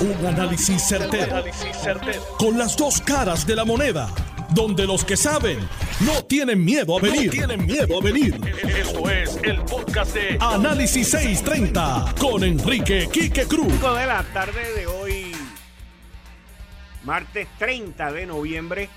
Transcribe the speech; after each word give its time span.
Un 0.00 0.26
análisis 0.26 0.82
certero, 0.82 1.44
Con 2.38 2.56
las 2.56 2.74
dos 2.74 3.02
caras 3.02 3.46
de 3.46 3.54
la 3.54 3.66
moneda. 3.66 4.08
Donde 4.54 4.86
los 4.86 5.04
que 5.04 5.14
saben 5.14 5.58
no 6.00 6.24
tienen 6.24 6.64
miedo 6.64 6.96
a 6.96 7.02
venir. 7.02 7.30
tienen 7.30 7.66
miedo 7.66 7.98
a 8.00 8.02
venir. 8.02 8.40
Esto 8.66 9.10
es 9.10 9.38
el 9.42 9.60
podcast 9.60 10.14
de 10.14 10.38
Análisis 10.40 11.10
630 11.10 12.14
con 12.18 12.42
Enrique 12.42 13.10
Quique 13.12 13.44
Cruz. 13.44 13.68
de 13.68 14.06
la 14.06 14.24
tarde 14.32 14.72
de 14.74 14.86
hoy, 14.86 15.32
martes 17.04 17.46
30 17.58 18.10
de 18.10 18.24
noviembre 18.24 18.88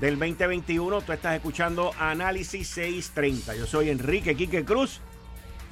del 0.00 0.16
2021. 0.16 1.00
Tú 1.00 1.12
estás 1.12 1.34
escuchando 1.34 1.90
Análisis 1.98 2.68
630. 2.68 3.56
Yo 3.56 3.66
soy 3.66 3.90
Enrique 3.90 4.36
Quique 4.36 4.64
Cruz 4.64 5.00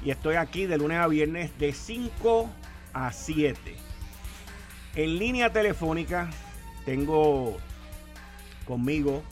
y 0.04 0.11
estoy 0.11 0.34
aquí 0.34 0.66
de 0.66 0.79
lunes 0.79 0.98
a 0.98 1.06
viernes 1.06 1.56
de 1.61 1.72
5 1.72 2.50
a 2.93 3.12
7. 3.12 3.91
En 4.95 5.18
línea 5.18 5.51
telefónica 5.51 6.28
tengo 6.84 7.56
conmigo 8.66 9.23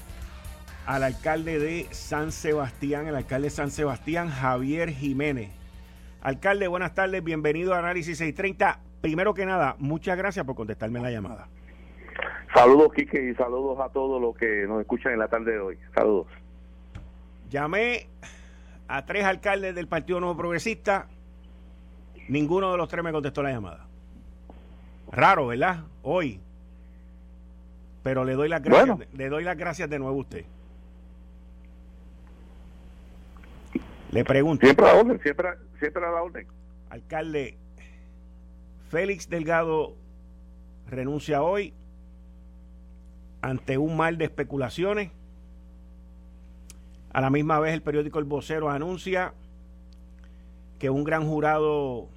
al 0.86 1.02
alcalde 1.02 1.58
de 1.58 1.86
San 1.90 2.32
Sebastián, 2.32 3.06
el 3.06 3.14
alcalde 3.14 3.48
de 3.48 3.50
San 3.50 3.70
Sebastián, 3.70 4.30
Javier 4.30 4.88
Jiménez. 4.88 5.50
Alcalde, 6.22 6.66
buenas 6.66 6.94
tardes, 6.94 7.22
bienvenido 7.22 7.74
a 7.74 7.78
Análisis 7.78 8.16
630. 8.16 8.80
Primero 9.02 9.34
que 9.34 9.44
nada, 9.44 9.76
muchas 9.78 10.16
gracias 10.16 10.46
por 10.46 10.54
contestarme 10.54 10.98
la 10.98 11.10
llamada. 11.10 11.48
Saludos, 12.54 12.94
Quique, 12.94 13.30
y 13.30 13.34
saludos 13.34 13.78
a 13.80 13.90
todos 13.90 14.18
los 14.18 14.34
que 14.36 14.64
nos 14.66 14.80
escuchan 14.80 15.12
en 15.12 15.18
la 15.18 15.28
tarde 15.28 15.52
de 15.52 15.60
hoy. 15.60 15.78
Saludos. 15.94 16.26
Llamé 17.50 18.08
a 18.88 19.04
tres 19.04 19.26
alcaldes 19.26 19.74
del 19.74 19.88
Partido 19.88 20.20
Nuevo 20.20 20.38
Progresista. 20.38 21.06
Ninguno 22.30 22.72
de 22.72 22.78
los 22.78 22.88
tres 22.88 23.04
me 23.04 23.12
contestó 23.12 23.42
la 23.42 23.52
llamada. 23.52 23.89
Raro, 25.10 25.48
¿verdad? 25.48 25.84
Hoy. 26.02 26.40
Pero 28.02 28.24
le 28.24 28.34
doy 28.34 28.48
las 28.48 28.62
gracias, 28.62 28.98
le 29.12 29.28
doy 29.28 29.44
las 29.44 29.56
gracias 29.56 29.90
de 29.90 29.98
nuevo 29.98 30.16
a 30.16 30.20
usted. 30.20 30.44
Le 34.10 34.24
pregunto. 34.24 34.66
Siempre 34.66 34.88
a 34.88 34.94
la 34.94 35.00
orden, 35.00 35.20
siempre, 35.20 35.48
siempre 35.78 36.04
a 36.04 36.10
la 36.10 36.22
orden. 36.22 36.46
Alcalde, 36.88 37.58
Félix 38.88 39.28
Delgado 39.28 39.94
renuncia 40.88 41.42
hoy 41.42 41.72
ante 43.42 43.78
un 43.78 43.96
mal 43.96 44.18
de 44.18 44.24
especulaciones. 44.24 45.10
A 47.12 47.20
la 47.20 47.30
misma 47.30 47.58
vez 47.60 47.74
el 47.74 47.82
periódico 47.82 48.18
El 48.18 48.24
Vocero 48.24 48.70
anuncia 48.70 49.34
que 50.78 50.90
un 50.90 51.04
gran 51.04 51.26
jurado 51.26 52.08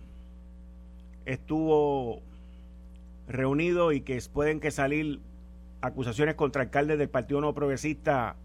estuvo 1.25 2.21
reunido 3.27 3.91
y 3.91 4.02
que 4.02 4.21
pueden 4.31 4.59
que 4.59 4.71
salir 4.71 5.19
acusaciones 5.81 6.35
contra 6.35 6.63
alcaldes 6.63 6.97
del 6.97 7.09
Partido 7.09 7.41
No 7.41 7.53
Progresista 7.53 8.35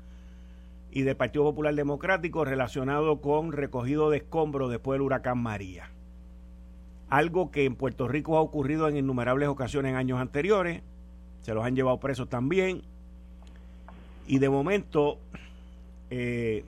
y 0.90 1.02
del 1.02 1.16
Partido 1.16 1.44
Popular 1.44 1.74
Democrático 1.74 2.44
relacionado 2.44 3.20
con 3.20 3.52
recogido 3.52 4.10
de 4.10 4.18
escombros 4.18 4.70
después 4.70 4.96
del 4.96 5.02
huracán 5.02 5.38
María. 5.38 5.90
Algo 7.08 7.50
que 7.50 7.64
en 7.64 7.74
Puerto 7.74 8.08
Rico 8.08 8.36
ha 8.36 8.40
ocurrido 8.40 8.88
en 8.88 8.96
innumerables 8.96 9.48
ocasiones 9.48 9.90
en 9.90 9.96
años 9.96 10.20
anteriores, 10.20 10.82
se 11.42 11.54
los 11.54 11.64
han 11.64 11.74
llevado 11.74 12.00
presos 12.00 12.28
también, 12.28 12.82
y 14.26 14.38
de 14.38 14.48
momento 14.50 15.18
eh, 16.10 16.64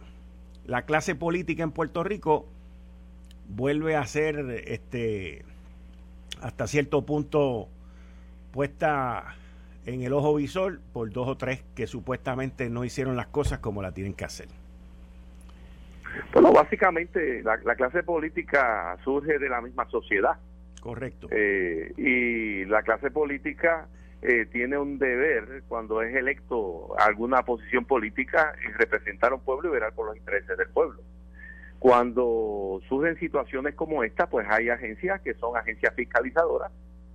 la 0.65 0.83
clase 0.83 1.15
política 1.15 1.63
en 1.63 1.73
Puerto 1.73 2.03
Rico 2.05 2.47
vuelve 3.49 3.97
a 3.97 4.07
ser 4.07 4.39
este 4.67 5.45
hasta 6.41 6.67
cierto 6.67 7.05
punto 7.05 7.69
puesta 8.51 9.35
en 9.87 10.03
el 10.03 10.13
ojo 10.13 10.35
visor 10.35 10.81
por 10.93 11.11
dos 11.11 11.29
o 11.29 11.37
tres 11.37 11.63
que 11.75 11.87
supuestamente 11.87 12.69
no 12.71 12.85
hicieron 12.85 13.17
las 13.17 13.27
cosas 13.27 13.59
como 13.59 13.83
la 13.83 13.93
tienen 13.93 14.15
que 14.15 14.25
hacer. 14.25 14.49
Bueno, 16.33 16.53
básicamente 16.53 17.43
la, 17.43 17.59
clase 17.77 18.03
política 18.03 18.97
surge 19.05 19.39
de 19.39 19.49
la 19.49 19.61
misma 19.61 19.89
sociedad. 19.89 20.39
Correcto. 20.81 21.29
Eh, 21.31 21.93
y 21.97 22.65
la 22.65 22.83
clase 22.83 23.11
política 23.11 23.87
eh, 24.23 24.47
tiene 24.51 24.77
un 24.77 24.99
deber 24.99 25.63
cuando 25.69 26.03
es 26.03 26.15
electo 26.15 26.99
a 26.99 27.05
alguna 27.05 27.43
posición 27.43 27.85
política 27.85 28.55
en 28.67 28.75
representar 28.75 29.33
a 29.33 29.37
un 29.37 29.43
pueblo 29.43 29.69
y 29.69 29.73
velar 29.73 29.93
por 29.93 30.07
los 30.07 30.17
intereses 30.17 30.57
del 30.57 30.69
pueblo. 30.69 31.01
Cuando 31.79 32.81
surgen 32.89 33.19
situaciones 33.19 33.75
como 33.75 34.05
esta, 34.05 34.29
pues 34.29 34.47
hay 34.51 34.69
agencias 34.69 35.21
que 35.23 35.35
son 35.35 35.57
agencias 35.57 35.95
fiscalizadoras 35.95 36.71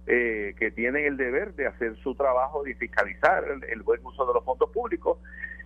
eh, 0.07 0.53
que 0.59 0.69
tienen 0.69 1.03
el 1.05 1.17
deber 1.17 1.55
de 1.55 1.65
hacer 1.65 1.95
su 1.97 2.13
trabajo 2.13 2.63
de 2.63 2.75
fiscalizar 2.75 3.43
el, 3.67 3.81
buen 3.81 4.05
uso 4.05 4.23
de 4.27 4.35
los 4.35 4.45
fondos 4.45 4.69
públicos. 4.69 5.17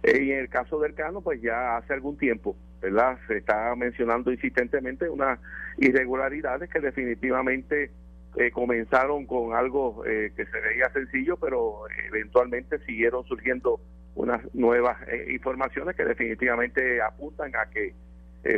Eh, 0.02 0.24
y 0.24 0.32
en 0.32 0.40
el 0.40 0.50
caso 0.50 0.80
del 0.80 0.94
Cano, 0.94 1.20
pues 1.20 1.42
ya 1.42 1.76
hace 1.76 1.94
algún 1.94 2.18
tiempo, 2.18 2.56
¿verdad? 2.82 3.18
Se 3.28 3.40
está 3.40 3.76
mencionando 3.76 4.32
insistentemente 4.32 5.10
unas 5.10 5.40
irregularidades 5.78 6.70
que 6.70 6.80
definitivamente 6.80 7.92
eh, 8.38 8.52
comenzaron 8.52 9.26
con 9.26 9.54
algo 9.54 10.04
que 10.04 10.46
se 10.46 10.62
veía 10.62 10.90
sencillo, 10.94 11.36
pero 11.36 11.82
eventualmente 12.08 12.80
siguieron 12.86 13.26
surgiendo 13.26 13.82
unas 14.16 14.42
nuevas 14.56 14.98
informaciones 15.28 15.98
que 15.98 16.06
definitivamente 16.06 17.02
apuntan 17.02 17.52
a 17.58 17.70
que 17.70 17.94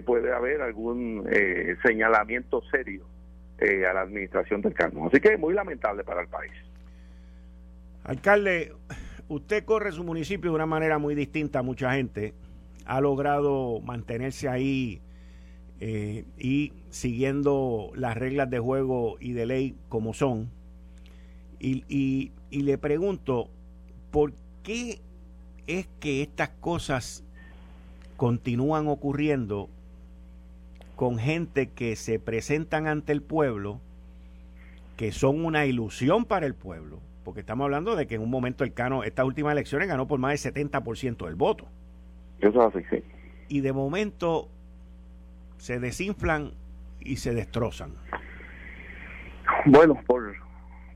puede 0.05 0.31
haber 0.31 0.61
algún 0.61 1.27
señalamiento 1.81 2.61
serio 2.69 3.03
eh, 3.61 3.85
a 3.85 3.93
la 3.93 4.01
administración 4.01 4.61
del 4.61 4.73
Carmo. 4.73 5.07
Así 5.07 5.19
que 5.19 5.37
muy 5.37 5.53
lamentable 5.53 6.03
para 6.03 6.21
el 6.21 6.27
país. 6.27 6.51
Alcalde, 8.03 8.73
usted 9.27 9.63
corre 9.65 9.91
su 9.91 10.03
municipio 10.03 10.49
de 10.49 10.55
una 10.55 10.65
manera 10.65 10.97
muy 10.97 11.13
distinta 11.13 11.59
a 11.59 11.61
mucha 11.61 11.93
gente. 11.93 12.33
Ha 12.85 12.99
logrado 13.01 13.79
mantenerse 13.81 14.49
ahí 14.49 14.99
eh, 15.79 16.25
y 16.39 16.73
siguiendo 16.89 17.91
las 17.93 18.17
reglas 18.17 18.49
de 18.49 18.57
juego 18.57 19.17
y 19.19 19.33
de 19.33 19.45
ley 19.45 19.75
como 19.89 20.15
son. 20.15 20.49
Y, 21.59 21.85
y, 21.87 22.31
y 22.49 22.63
le 22.63 22.79
pregunto, 22.79 23.51
¿por 24.09 24.33
qué 24.63 25.01
es 25.67 25.87
que 25.99 26.23
estas 26.23 26.49
cosas 26.49 27.23
continúan 28.17 28.87
ocurriendo 28.87 29.69
con 31.01 31.17
gente 31.17 31.71
que 31.71 31.95
se 31.95 32.19
presentan 32.19 32.85
ante 32.85 33.11
el 33.11 33.23
pueblo, 33.23 33.81
que 34.97 35.11
son 35.11 35.43
una 35.43 35.65
ilusión 35.65 36.25
para 36.25 36.45
el 36.45 36.53
pueblo, 36.53 36.99
porque 37.23 37.39
estamos 37.39 37.65
hablando 37.65 37.95
de 37.95 38.05
que 38.05 38.13
en 38.13 38.21
un 38.21 38.29
momento 38.29 38.63
el 38.63 38.71
Cano, 38.71 39.03
estas 39.03 39.25
últimas 39.25 39.53
elecciones 39.53 39.87
ganó 39.87 40.07
por 40.07 40.19
más 40.19 40.43
del 40.43 40.53
70% 40.53 41.25
del 41.25 41.33
voto. 41.33 41.65
Eso 42.39 42.67
es 42.67 42.75
así, 42.75 42.85
sí. 42.91 43.03
Y 43.47 43.61
de 43.61 43.73
momento 43.73 44.47
se 45.57 45.79
desinflan 45.79 46.51
y 46.99 47.15
se 47.15 47.33
destrozan. 47.33 47.95
Bueno, 49.65 49.99
por, 50.05 50.35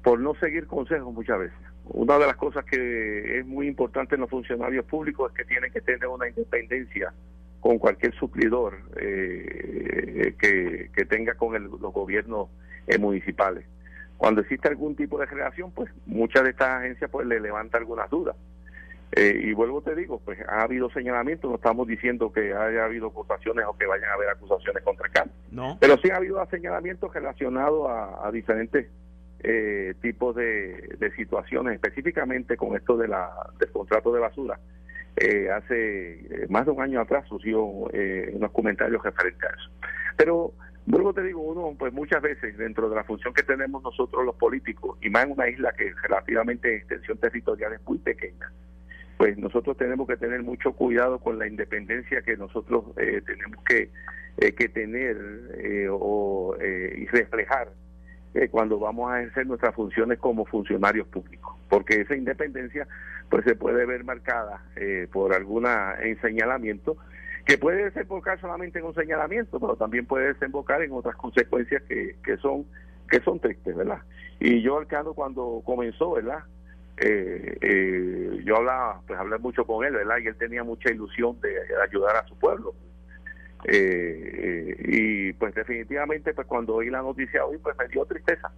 por 0.03 0.19
no 0.19 0.35
seguir 0.35 0.67
consejos 0.67 1.11
muchas 1.15 1.39
veces. 1.39 1.57
Una 1.85 2.19
de 2.19 2.27
las 2.27 2.35
cosas 2.35 2.63
que 2.65 3.39
es 3.39 3.45
muy 3.47 3.67
importante 3.67 4.13
en 4.13 4.21
los 4.21 4.29
funcionarios 4.29 4.85
públicos 4.85 5.31
es 5.31 5.37
que 5.39 5.45
tienen 5.45 5.71
que 5.71 5.81
tener 5.81 6.07
una 6.07 6.29
independencia 6.29 7.11
con 7.65 7.79
cualquier 7.79 8.13
suplidor 8.13 8.77
eh, 8.95 10.35
que, 10.39 11.05
tenga 11.05 11.33
con 11.33 11.51
los 11.63 11.91
gobiernos 11.91 12.49
eh, 12.85 12.99
municipales. 12.99 13.65
Cuando 14.17 14.41
existe 14.41 14.67
algún 14.67 14.95
tipo 14.95 15.17
de 15.17 15.25
relación, 15.25 15.71
pues 15.71 15.89
muchas 16.05 16.43
de 16.43 16.51
estas 16.51 16.69
agencias 16.69 17.09
pues 17.09 17.25
le 17.25 17.39
levanta 17.39 17.79
algunas 17.79 18.07
dudas. 18.11 18.35
Eh, 19.13 19.45
y 19.45 19.53
vuelvo 19.53 19.81
te 19.81 19.95
digo, 19.95 20.21
pues 20.23 20.37
ha 20.47 20.61
habido 20.61 20.91
señalamientos, 20.91 21.49
no 21.49 21.55
estamos 21.55 21.87
diciendo 21.87 22.31
que 22.31 22.53
haya 22.53 22.85
habido 22.85 23.07
acusaciones 23.07 23.65
o 23.67 23.75
que 23.75 23.87
vayan 23.87 24.11
a 24.11 24.13
haber 24.13 24.29
acusaciones 24.29 24.83
contra 24.83 25.09
Carlos. 25.09 25.35
No. 25.49 25.79
Pero 25.81 25.97
sí 25.97 26.11
ha 26.11 26.17
habido 26.17 26.45
señalamientos 26.51 27.11
relacionados 27.15 27.89
a, 27.89 28.29
diferentes 28.31 28.85
tipos 30.03 30.35
de, 30.35 30.97
de, 30.99 31.15
situaciones, 31.15 31.73
específicamente 31.73 32.57
con 32.57 32.75
esto 32.75 32.95
de 32.95 33.07
la, 33.07 33.31
del 33.57 33.71
contrato 33.71 34.13
de 34.13 34.19
basura 34.19 34.59
eh, 35.17 35.49
hace 35.49 36.11
eh, 36.13 36.47
más 36.49 36.65
de 36.65 36.71
un 36.71 36.81
año 36.81 36.99
atrás 36.99 37.25
surgió 37.27 37.89
eh, 37.93 38.31
unos 38.33 38.51
comentarios 38.51 39.01
referentes 39.01 39.43
a 39.43 39.53
eso. 39.53 39.71
Pero 40.17 40.53
luego 40.87 41.13
te 41.13 41.23
digo, 41.23 41.41
uno 41.41 41.75
pues 41.77 41.93
muchas 41.93 42.21
veces 42.21 42.57
dentro 42.57 42.89
de 42.89 42.95
la 42.95 43.03
función 43.05 43.33
que 43.33 43.43
tenemos 43.43 43.81
nosotros 43.81 44.25
los 44.25 44.35
políticos, 44.35 44.97
y 45.01 45.09
más 45.09 45.25
en 45.25 45.31
una 45.31 45.47
isla 45.47 45.71
que 45.73 45.93
relativamente 46.03 46.69
en 46.69 46.79
extensión 46.79 47.17
territorial 47.17 47.73
es 47.73 47.81
muy 47.85 47.97
pequeña, 47.99 48.51
pues 49.17 49.37
nosotros 49.37 49.77
tenemos 49.77 50.07
que 50.07 50.17
tener 50.17 50.43
mucho 50.43 50.73
cuidado 50.73 51.19
con 51.19 51.39
la 51.39 51.47
independencia 51.47 52.21
que 52.21 52.35
nosotros 52.35 52.83
eh, 52.97 53.21
tenemos 53.25 53.63
que, 53.63 53.89
que 54.51 54.67
tener 54.67 55.17
o, 55.89 56.57
y 56.59 57.05
reflejar 57.05 57.69
cuando 58.51 58.79
vamos 58.79 59.11
a 59.11 59.21
ejercer 59.21 59.47
nuestras 59.47 59.73
funciones 59.73 60.19
como 60.19 60.45
funcionarios 60.45 61.07
públicos, 61.07 61.55
porque 61.69 62.01
esa 62.01 62.15
independencia 62.15 62.87
pues 63.29 63.43
se 63.45 63.55
puede 63.55 63.85
ver 63.85 64.03
marcada 64.03 64.61
eh, 64.75 65.07
por 65.11 65.33
alguna 65.33 65.95
señalamiento 66.21 66.97
que 67.45 67.57
puede 67.57 67.85
desembocar 67.85 68.39
solamente 68.41 68.79
en 68.79 68.85
un 68.85 68.95
señalamiento, 68.95 69.59
pero 69.59 69.75
también 69.75 70.05
puede 70.05 70.33
desembocar 70.33 70.81
en 70.81 70.91
otras 70.91 71.15
consecuencias 71.15 71.83
que, 71.83 72.15
que 72.23 72.37
son 72.37 72.65
que 73.09 73.19
son 73.21 73.39
tristes, 73.39 73.75
¿verdad? 73.75 73.99
Y 74.39 74.61
yo, 74.61 74.77
Alcano, 74.77 75.13
cuando 75.13 75.61
comenzó, 75.65 76.11
¿verdad? 76.11 76.43
Eh, 76.97 77.57
eh, 77.61 78.41
yo 78.45 78.57
hablaba, 78.57 79.01
pues 79.05 79.19
hablé 79.19 79.37
mucho 79.37 79.65
con 79.65 79.85
él, 79.85 79.93
¿verdad? 79.93 80.17
Y 80.23 80.27
él 80.27 80.35
tenía 80.37 80.63
mucha 80.63 80.91
ilusión 80.91 81.39
de, 81.41 81.49
ayudar 81.83 82.15
a 82.15 82.27
su 82.27 82.37
pueblo. 82.37 82.73
Eh, 83.67 84.75
y 84.87 85.33
pues 85.33 85.55
definitivamente, 85.55 86.33
pues 86.33 86.47
cuando 86.47 86.75
oí 86.75 86.89
la 86.89 87.01
noticia 87.01 87.45
hoy, 87.45 87.57
pues 87.57 87.75
me 87.77 87.87
dio 87.87 88.05
tristeza. 88.05 88.51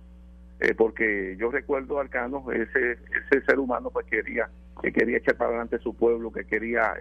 porque 0.77 1.36
yo 1.39 1.51
recuerdo 1.51 2.00
Arcano, 2.00 2.51
ese, 2.51 2.94
ese 2.94 3.42
ser 3.45 3.59
humano 3.59 3.89
pues 3.92 4.06
quería, 4.07 4.50
que 4.81 4.92
quería 4.92 5.18
echar 5.18 5.38
para 5.38 5.50
adelante 5.51 5.80
su 5.80 5.95
pueblo, 5.95 6.31
que 6.31 6.45
quería 6.45 6.94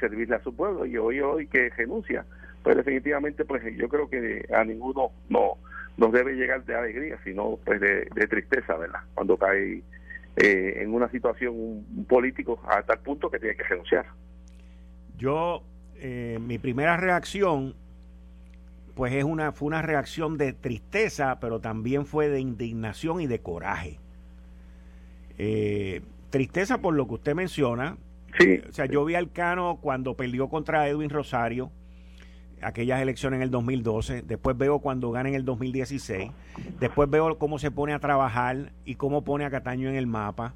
servirle 0.00 0.36
a 0.36 0.42
su 0.42 0.54
pueblo, 0.54 0.84
y 0.84 0.96
hoy 0.98 1.20
hoy 1.20 1.46
que 1.46 1.70
renuncia, 1.70 2.26
pues 2.62 2.76
definitivamente 2.76 3.44
pues 3.44 3.62
yo 3.76 3.88
creo 3.88 4.08
que 4.08 4.44
a 4.54 4.64
ninguno 4.64 5.12
no 5.28 5.56
nos 5.98 6.12
debe 6.12 6.34
llegar 6.34 6.64
de 6.64 6.76
alegría, 6.76 7.18
sino 7.24 7.58
pues 7.64 7.80
de, 7.80 8.06
tristeza, 8.28 8.76
¿verdad? 8.76 9.00
Cuando 9.14 9.36
cae 9.36 9.82
eh, 10.36 10.74
en 10.76 10.94
una 10.94 11.10
situación 11.10 11.54
un, 11.54 12.06
político 12.08 12.60
a 12.68 12.82
tal 12.82 13.00
punto 13.00 13.28
que 13.28 13.40
tiene 13.40 13.56
que 13.56 13.64
renunciar. 13.64 14.06
Yo, 15.18 15.64
eh, 16.00 16.38
mi 16.40 16.58
primera 16.58 16.96
reacción, 16.96 17.74
pues 18.94 19.12
es 19.12 19.24
una, 19.24 19.52
fue 19.52 19.66
una 19.66 19.82
reacción 19.82 20.38
de 20.38 20.52
tristeza, 20.52 21.38
pero 21.40 21.60
también 21.60 22.06
fue 22.06 22.28
de 22.28 22.40
indignación 22.40 23.20
y 23.20 23.26
de 23.26 23.40
coraje. 23.40 23.98
Eh, 25.38 26.02
tristeza 26.30 26.78
por 26.78 26.94
lo 26.94 27.06
que 27.06 27.14
usted 27.14 27.34
menciona. 27.34 27.96
Sí. 28.38 28.60
O 28.68 28.72
sea, 28.72 28.86
yo 28.86 29.04
vi 29.04 29.14
al 29.14 29.32
Cano 29.32 29.78
cuando 29.80 30.14
perdió 30.14 30.48
contra 30.48 30.88
Edwin 30.88 31.10
Rosario 31.10 31.70
aquellas 32.62 33.00
elecciones 33.00 33.38
en 33.38 33.42
el 33.42 33.50
2012, 33.50 34.22
después 34.22 34.56
veo 34.56 34.80
cuando 34.80 35.10
gana 35.10 35.28
en 35.28 35.34
el 35.34 35.44
2016, 35.44 36.30
después 36.80 37.08
veo 37.08 37.38
cómo 37.38 37.58
se 37.58 37.70
pone 37.70 37.92
a 37.92 37.98
trabajar 37.98 38.72
y 38.84 38.96
cómo 38.96 39.22
pone 39.22 39.44
a 39.44 39.50
Cataño 39.50 39.88
en 39.88 39.96
el 39.96 40.06
mapa, 40.06 40.54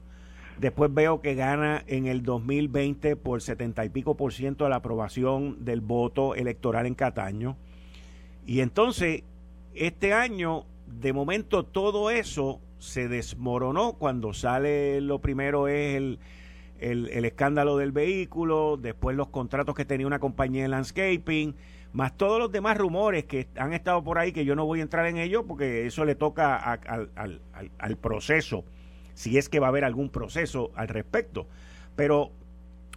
después 0.59 0.93
veo 0.93 1.21
que 1.21 1.35
gana 1.35 1.83
en 1.87 2.07
el 2.07 2.23
2020 2.23 3.17
por 3.17 3.43
70 3.43 3.85
y 3.85 3.89
pico 3.89 4.17
por 4.17 4.33
ciento 4.33 4.65
de 4.65 4.71
la 4.71 4.77
aprobación 4.77 5.65
del 5.65 5.81
voto 5.81 6.35
electoral 6.35 6.87
en 6.87 6.95
Cataño, 6.95 7.57
y 8.47 8.61
entonces 8.61 9.23
este 9.75 10.13
año, 10.13 10.67
de 10.87 11.13
momento 11.13 11.65
todo 11.65 12.11
eso 12.11 12.61
se 12.79 13.09
desmoronó. 13.09 13.95
Cuando 13.95 14.33
sale 14.33 15.01
lo 15.01 15.21
primero 15.21 15.69
es 15.69 15.97
el, 15.97 16.19
el, 16.79 17.09
el 17.09 17.25
escándalo 17.25 17.77
del 17.77 17.93
vehículo, 17.93 18.77
después 18.77 19.17
los 19.17 19.29
contratos 19.29 19.75
que 19.75 19.85
tenía 19.85 20.07
una 20.07 20.19
compañía 20.19 20.63
de 20.63 20.69
landscaping, 20.69 21.55
más 21.93 22.17
todos 22.17 22.39
los 22.39 22.51
demás 22.51 22.77
rumores 22.77 23.25
que 23.25 23.49
han 23.57 23.73
estado 23.73 24.03
por 24.03 24.19
ahí, 24.19 24.33
que 24.33 24.45
yo 24.45 24.57
no 24.57 24.65
voy 24.65 24.81
a 24.81 24.83
entrar 24.83 25.07
en 25.07 25.19
ellos 25.19 25.45
porque 25.47 25.87
eso 25.87 26.05
le 26.05 26.15
toca 26.15 26.57
al, 26.57 27.97
proceso, 27.99 28.65
si 29.15 29.39
es 29.39 29.49
que 29.49 29.61
va 29.61 29.67
a 29.67 29.71
haber 29.71 29.85
algún 29.85 30.11
proceso 30.11 30.71
al 30.75 30.89
respecto. 30.89 31.47
Pero 31.97 32.31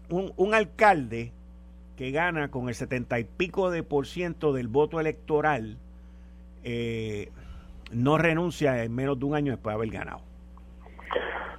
un, 0.10 0.54
alcalde 0.54 1.32
que 1.98 2.12
gana 2.12 2.50
con 2.50 2.70
el 2.70 2.76
setenta 2.76 3.20
y 3.20 3.24
pico 3.24 3.72
de 3.72 3.84
por 3.84 4.06
ciento 4.08 4.54
del 4.54 4.68
voto 4.68 5.00
electoral, 5.00 5.78
eh, 6.64 7.30
no 7.92 8.18
renuncia 8.18 8.84
en 8.84 8.94
menos 8.94 9.20
de 9.20 9.26
un 9.26 9.36
año 9.36 9.52
después 9.52 9.74
de 9.74 9.76
haber 9.76 9.90
ganado. 9.90 10.22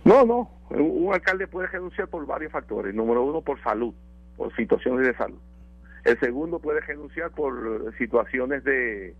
No, 0.05 0.25
no, 0.25 0.51
un 0.71 1.13
alcalde 1.13 1.49
puede 1.49 1.69
renunciar 1.69 2.09
por 2.09 2.27
varios 2.27 2.53
factores. 2.53 2.95
Número 2.95 3.25
uno, 3.25 3.41
por 3.41 3.61
salud, 3.63 3.95
por 4.37 4.55
situaciones 4.55 5.07
de 5.07 5.15
salud. 5.17 5.39
El 6.05 6.19
segundo 6.21 6.61
puede 6.61 6.81
renunciar 6.81 7.31
por 7.33 7.93
situaciones 7.99 8.63
de, 8.63 9.17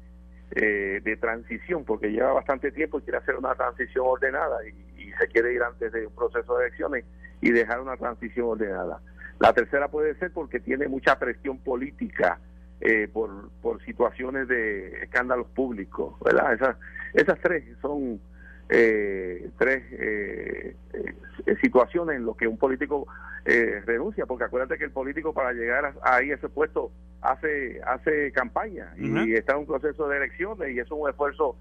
eh, 0.53 1.01
de 1.03 1.17
transición, 1.17 1.85
porque 1.85 2.13
lleva 2.13 2.33
bastante 2.33 2.71
tiempo 2.71 2.99
y 2.99 3.03
quiere 3.03 3.19
hacer 3.19 3.35
una 3.37 3.55
transición 3.57 4.05
ordenada 4.07 4.59
y, 4.69 4.86
se 5.13 5.29
quiere 5.29 5.53
ir 5.53 5.63
antes 5.63 5.93
de 5.93 6.07
un 6.07 6.15
proceso 6.15 6.57
de 6.57 6.67
elecciones 6.67 7.05
y 7.41 7.51
dejar 7.51 7.81
una 7.81 7.97
transición 7.97 8.47
ordenada. 8.47 9.01
La 9.39 9.53
tercera 9.53 9.89
puede 9.89 10.15
ser 10.17 10.33
porque 10.33 10.61
tiene 10.61 10.89
mucha 10.89 11.19
presión 11.19 11.59
política 11.59 12.39
eh, 12.81 13.09
por, 13.13 13.51
por 13.63 13.83
situaciones 13.85 14.49
de 14.49 15.03
escándalos 15.03 15.47
públicos, 15.49 16.15
¿verdad? 16.25 16.55
Esas, 16.55 16.77
esas 17.15 17.39
tres 17.41 17.65
son 17.81 18.21
eh, 18.69 19.49
tres 19.59 19.83
eh, 19.93 20.77
eh, 20.93 21.57
situaciones 21.61 22.17
en 22.17 22.27
las 22.27 22.37
que 22.37 22.49
un 22.49 22.59
político 22.59 23.07
eh, 23.45 23.83
renuncia, 23.87 24.27
porque 24.27 24.45
acuérdate 24.45 24.77
que 24.77 24.85
el 24.85 24.91
político 24.91 25.33
para 25.33 25.53
llegar 25.53 25.95
ahí 26.03 26.33
a 26.33 26.35
ese 26.35 26.49
puesto 26.49 26.91
hace 27.23 27.81
hace 27.87 28.33
campaña 28.33 28.93
y 28.97 29.35
está 29.35 29.53
en 29.53 29.61
un 29.61 29.67
proceso 29.67 30.09
de 30.09 30.17
elecciones 30.17 30.75
y 30.75 30.79
es 30.79 30.91
un 30.91 31.09
esfuerzo 31.09 31.57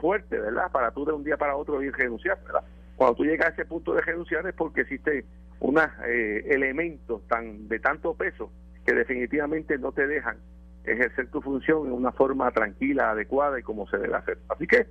fuerte, 0.00 0.38
¿verdad? 0.38 0.70
Para 0.72 0.90
tú 0.90 1.04
de 1.04 1.12
un 1.12 1.24
día 1.24 1.36
para 1.36 1.56
otro 1.56 1.82
ir 1.82 1.94
a 1.94 1.96
renunciar, 1.96 2.38
¿verdad? 2.44 2.64
Cuando 2.96 3.16
tú 3.16 3.24
llegas 3.24 3.48
a 3.48 3.52
ese 3.52 3.64
punto 3.64 3.94
de 3.94 4.00
renunciar 4.02 4.46
es 4.46 4.54
porque 4.54 4.82
existe 4.82 5.24
unos 5.60 5.88
elementos 6.04 7.26
tan 7.28 7.68
de 7.68 7.78
tanto 7.78 8.14
peso 8.14 8.50
que 8.84 8.94
definitivamente 8.94 9.78
no 9.78 9.92
te 9.92 10.06
dejan 10.06 10.38
ejercer 10.84 11.28
tu 11.30 11.40
función 11.40 11.86
en 11.86 11.92
una 11.92 12.12
forma 12.12 12.50
tranquila, 12.50 13.10
adecuada 13.10 13.58
y 13.58 13.62
como 13.62 13.86
se 13.88 13.98
debe 13.98 14.16
hacer. 14.16 14.38
Así 14.48 14.66
que 14.66 14.86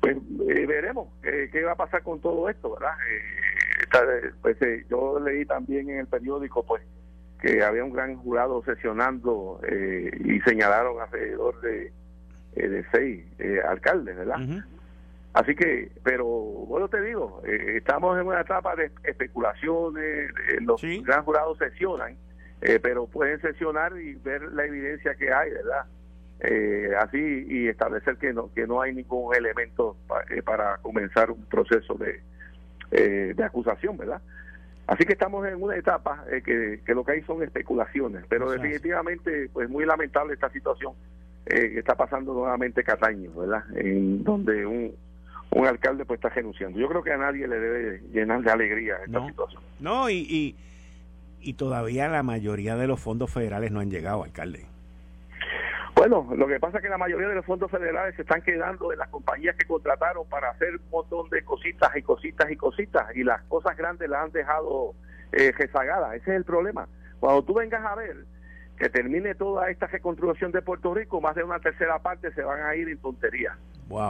pues 0.00 0.16
eh, 0.16 0.66
veremos 0.66 1.08
qué 1.22 1.62
va 1.64 1.72
a 1.72 1.76
pasar 1.76 2.02
con 2.02 2.20
todo 2.20 2.48
esto, 2.48 2.74
¿verdad? 2.74 2.94
Eh, 3.10 4.30
pues 4.42 4.60
eh, 4.62 4.84
yo 4.88 5.18
leí 5.18 5.44
también 5.44 5.90
en 5.90 6.00
el 6.00 6.06
periódico, 6.06 6.64
pues, 6.64 6.82
que 7.40 7.62
había 7.62 7.84
un 7.84 7.92
gran 7.92 8.16
jurado 8.16 8.62
sesionando 8.64 9.60
y 10.24 10.40
señalaron 10.40 11.00
alrededor 11.00 11.60
de, 11.60 11.92
de 12.58 12.84
seis 12.90 13.24
alcaldes, 13.66 14.16
¿verdad? 14.16 14.64
Así 15.34 15.54
que, 15.54 15.92
pero 16.02 16.24
bueno, 16.26 16.88
te 16.88 17.00
digo, 17.02 17.42
estamos 17.44 18.18
en 18.18 18.26
una 18.26 18.40
etapa 18.40 18.74
de 18.74 18.90
especulaciones, 19.04 20.32
los 20.62 20.82
gran 21.04 21.24
jurados 21.24 21.58
sesionan, 21.58 22.16
pero 22.82 23.06
pueden 23.06 23.40
sesionar 23.40 23.96
y 24.00 24.14
ver 24.14 24.42
la 24.52 24.64
evidencia 24.64 25.14
que 25.14 25.32
hay, 25.32 25.50
¿verdad? 25.50 25.84
eh, 26.40 26.90
así 26.98 27.46
y 27.48 27.68
establecer 27.68 28.16
que 28.16 28.32
no 28.32 28.52
que 28.54 28.66
no 28.66 28.80
hay 28.80 28.94
ningún 28.94 29.34
elemento 29.34 29.96
eh, 30.30 30.42
para 30.42 30.76
comenzar 30.78 31.30
un 31.30 31.44
proceso 31.46 31.94
de, 31.94 32.20
eh, 32.90 33.34
de 33.36 33.44
acusación, 33.44 33.96
¿verdad? 33.96 34.20
Así 34.86 35.04
que 35.04 35.12
estamos 35.12 35.46
en 35.46 35.62
una 35.62 35.76
etapa 35.76 36.24
eh, 36.30 36.42
que, 36.42 36.80
que, 36.84 36.94
lo 36.94 37.04
que 37.04 37.12
hay 37.12 37.22
son 37.22 37.42
especulaciones, 37.42 38.24
pero 38.28 38.50
definitivamente 38.50 39.50
pues 39.52 39.68
muy 39.68 39.84
lamentable 39.84 40.34
esta 40.34 40.50
situación 40.50 40.94
que 41.48 41.78
está 41.78 41.94
pasando 41.94 42.34
nuevamente 42.34 42.84
Cataño, 42.84 43.32
¿verdad? 43.32 43.64
En 43.74 44.22
donde 44.22 44.66
un, 44.66 44.94
un 45.50 45.66
alcalde 45.66 46.04
pues 46.04 46.18
está 46.18 46.28
renunciando. 46.28 46.78
Yo 46.78 46.88
creo 46.88 47.02
que 47.02 47.12
a 47.12 47.16
nadie 47.16 47.48
le 47.48 47.58
debe 47.58 48.02
llenar 48.12 48.42
de 48.42 48.50
alegría 48.50 48.96
esta 49.06 49.26
situación. 49.26 49.62
No, 49.80 50.10
y, 50.10 50.16
y, 50.28 50.56
y 51.40 51.54
todavía 51.54 52.08
la 52.08 52.22
mayoría 52.22 52.76
de 52.76 52.86
los 52.86 53.00
fondos 53.00 53.32
federales 53.32 53.70
no 53.70 53.80
han 53.80 53.90
llegado, 53.90 54.24
alcalde. 54.24 54.66
Bueno, 55.94 56.28
lo 56.36 56.46
que 56.46 56.60
pasa 56.60 56.78
es 56.78 56.84
que 56.84 56.88
la 56.88 56.98
mayoría 56.98 57.26
de 57.26 57.34
los 57.34 57.44
fondos 57.44 57.70
federales 57.72 58.14
se 58.14 58.22
están 58.22 58.40
quedando 58.42 58.92
en 58.92 59.00
las 59.00 59.08
compañías 59.08 59.56
que 59.56 59.66
contrataron 59.66 60.28
para 60.28 60.50
hacer 60.50 60.76
un 60.76 60.90
montón 60.90 61.28
de 61.28 61.42
cositas 61.42 61.90
y 61.96 62.02
cositas 62.02 62.48
y 62.52 62.56
cositas 62.56 63.16
y 63.16 63.24
las 63.24 63.42
cosas 63.44 63.76
grandes 63.76 64.08
las 64.08 64.24
han 64.24 64.30
dejado 64.30 64.94
eh, 65.32 65.50
rezagadas. 65.50 66.14
Ese 66.14 66.30
es 66.30 66.36
el 66.36 66.44
problema. 66.44 66.86
Cuando 67.18 67.42
tú 67.42 67.54
vengas 67.54 67.84
a 67.84 67.96
ver 67.96 68.16
que 68.78 68.88
termine 68.88 69.34
toda 69.34 69.70
esta 69.70 69.86
reconstrucción 69.86 70.52
de 70.52 70.62
Puerto 70.62 70.94
Rico, 70.94 71.20
más 71.20 71.34
de 71.34 71.42
una 71.42 71.58
tercera 71.58 71.98
parte 71.98 72.32
se 72.32 72.42
van 72.42 72.62
a 72.62 72.74
ir 72.76 72.88
en 72.88 72.98
tonterías. 72.98 73.56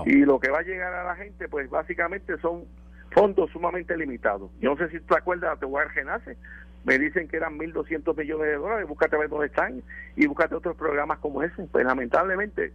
Y 0.06 0.24
lo 0.24 0.38
que 0.40 0.50
va 0.50 0.58
a 0.58 0.62
llegar 0.62 0.92
a 0.92 1.04
la 1.04 1.16
gente, 1.16 1.48
pues 1.48 1.70
básicamente 1.70 2.36
son 2.38 2.64
fondos 3.10 3.50
sumamente 3.50 3.96
limitados. 3.96 4.50
Yo 4.60 4.70
no 4.70 4.76
sé 4.76 4.90
si 4.90 5.00
tú 5.00 5.14
te 5.14 5.18
acuerdas 5.18 5.52
de 5.52 5.60
Tehuar 5.60 5.88
Genace, 5.90 6.36
me 6.84 6.98
dicen 6.98 7.28
que 7.28 7.36
eran 7.36 7.58
1.200 7.58 8.16
millones 8.16 8.46
de 8.46 8.56
dólares, 8.56 8.88
búscate 8.88 9.16
a 9.16 9.18
ver 9.20 9.28
dónde 9.28 9.46
están 9.46 9.82
y 10.16 10.26
búscate 10.26 10.54
otros 10.54 10.76
programas 10.76 11.18
como 11.18 11.42
ese. 11.42 11.64
Pues 11.64 11.84
lamentablemente, 11.84 12.72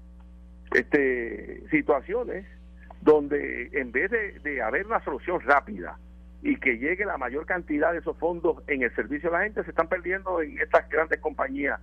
este 0.71 1.63
situaciones 1.69 2.45
donde 3.01 3.69
en 3.73 3.91
vez 3.91 4.12
de, 4.12 4.62
haber 4.62 4.85
una 4.85 5.03
solución 5.03 5.41
rápida 5.41 5.97
y 6.43 6.57
que 6.57 6.77
llegue 6.77 7.05
la 7.05 7.17
mayor 7.17 7.45
cantidad 7.45 7.91
de 7.91 8.00
esos 8.00 8.17
fondos 8.17 8.63
en 8.67 8.83
el 8.83 8.93
servicio 8.95 9.31
de 9.31 9.38
la 9.38 9.43
gente, 9.43 9.63
se 9.63 9.71
están 9.71 9.88
perdiendo 9.88 10.41
en 10.41 10.59
estas 10.59 10.88
grandes 10.89 11.19
compañías 11.19 11.79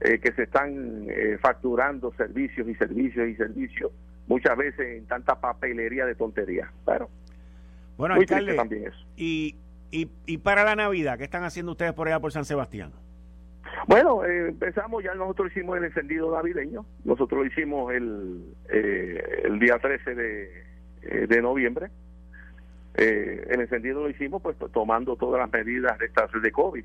eh, 0.00 0.18
que 0.18 0.32
se 0.32 0.44
están 0.44 1.06
eh, 1.08 1.38
facturando 1.40 2.12
servicios 2.14 2.68
y 2.68 2.74
servicios 2.76 3.28
y 3.28 3.34
servicios, 3.34 3.90
muchas 4.26 4.56
veces 4.56 4.98
en 4.98 5.06
tanta 5.06 5.40
papelería 5.40 6.04
de 6.06 6.14
tontería. 6.14 6.70
Pero, 6.84 7.08
bueno, 7.96 8.14
alcalde, 8.14 8.54
también 8.54 8.88
eso. 8.88 9.06
Y 9.16 9.56
y, 9.94 10.10
y 10.26 10.38
para 10.38 10.64
la 10.64 10.74
Navidad, 10.74 11.16
¿qué 11.18 11.22
están 11.22 11.44
haciendo 11.44 11.70
ustedes 11.70 11.92
por 11.92 12.08
allá 12.08 12.18
por 12.18 12.32
San 12.32 12.44
Sebastián? 12.44 12.90
Bueno, 13.86 14.24
eh, 14.24 14.48
empezamos, 14.48 15.04
ya 15.04 15.14
nosotros 15.14 15.52
hicimos 15.52 15.76
el 15.78 15.84
encendido 15.84 16.34
navideño, 16.34 16.84
nosotros 17.04 17.42
lo 17.42 17.46
hicimos 17.46 17.92
el, 17.92 18.44
eh, 18.70 19.42
el 19.44 19.60
día 19.60 19.78
13 19.78 20.16
de, 20.16 20.62
eh, 21.02 21.26
de 21.28 21.40
noviembre. 21.40 21.90
El 22.94 23.60
encendido 23.60 24.02
lo 24.02 24.08
hicimos 24.08 24.40
pues 24.40 24.56
tomando 24.72 25.16
todas 25.16 25.40
las 25.40 25.52
medidas 25.52 25.98
de 25.98 26.06
estas 26.06 26.30
de 26.40 26.52
COVID, 26.52 26.84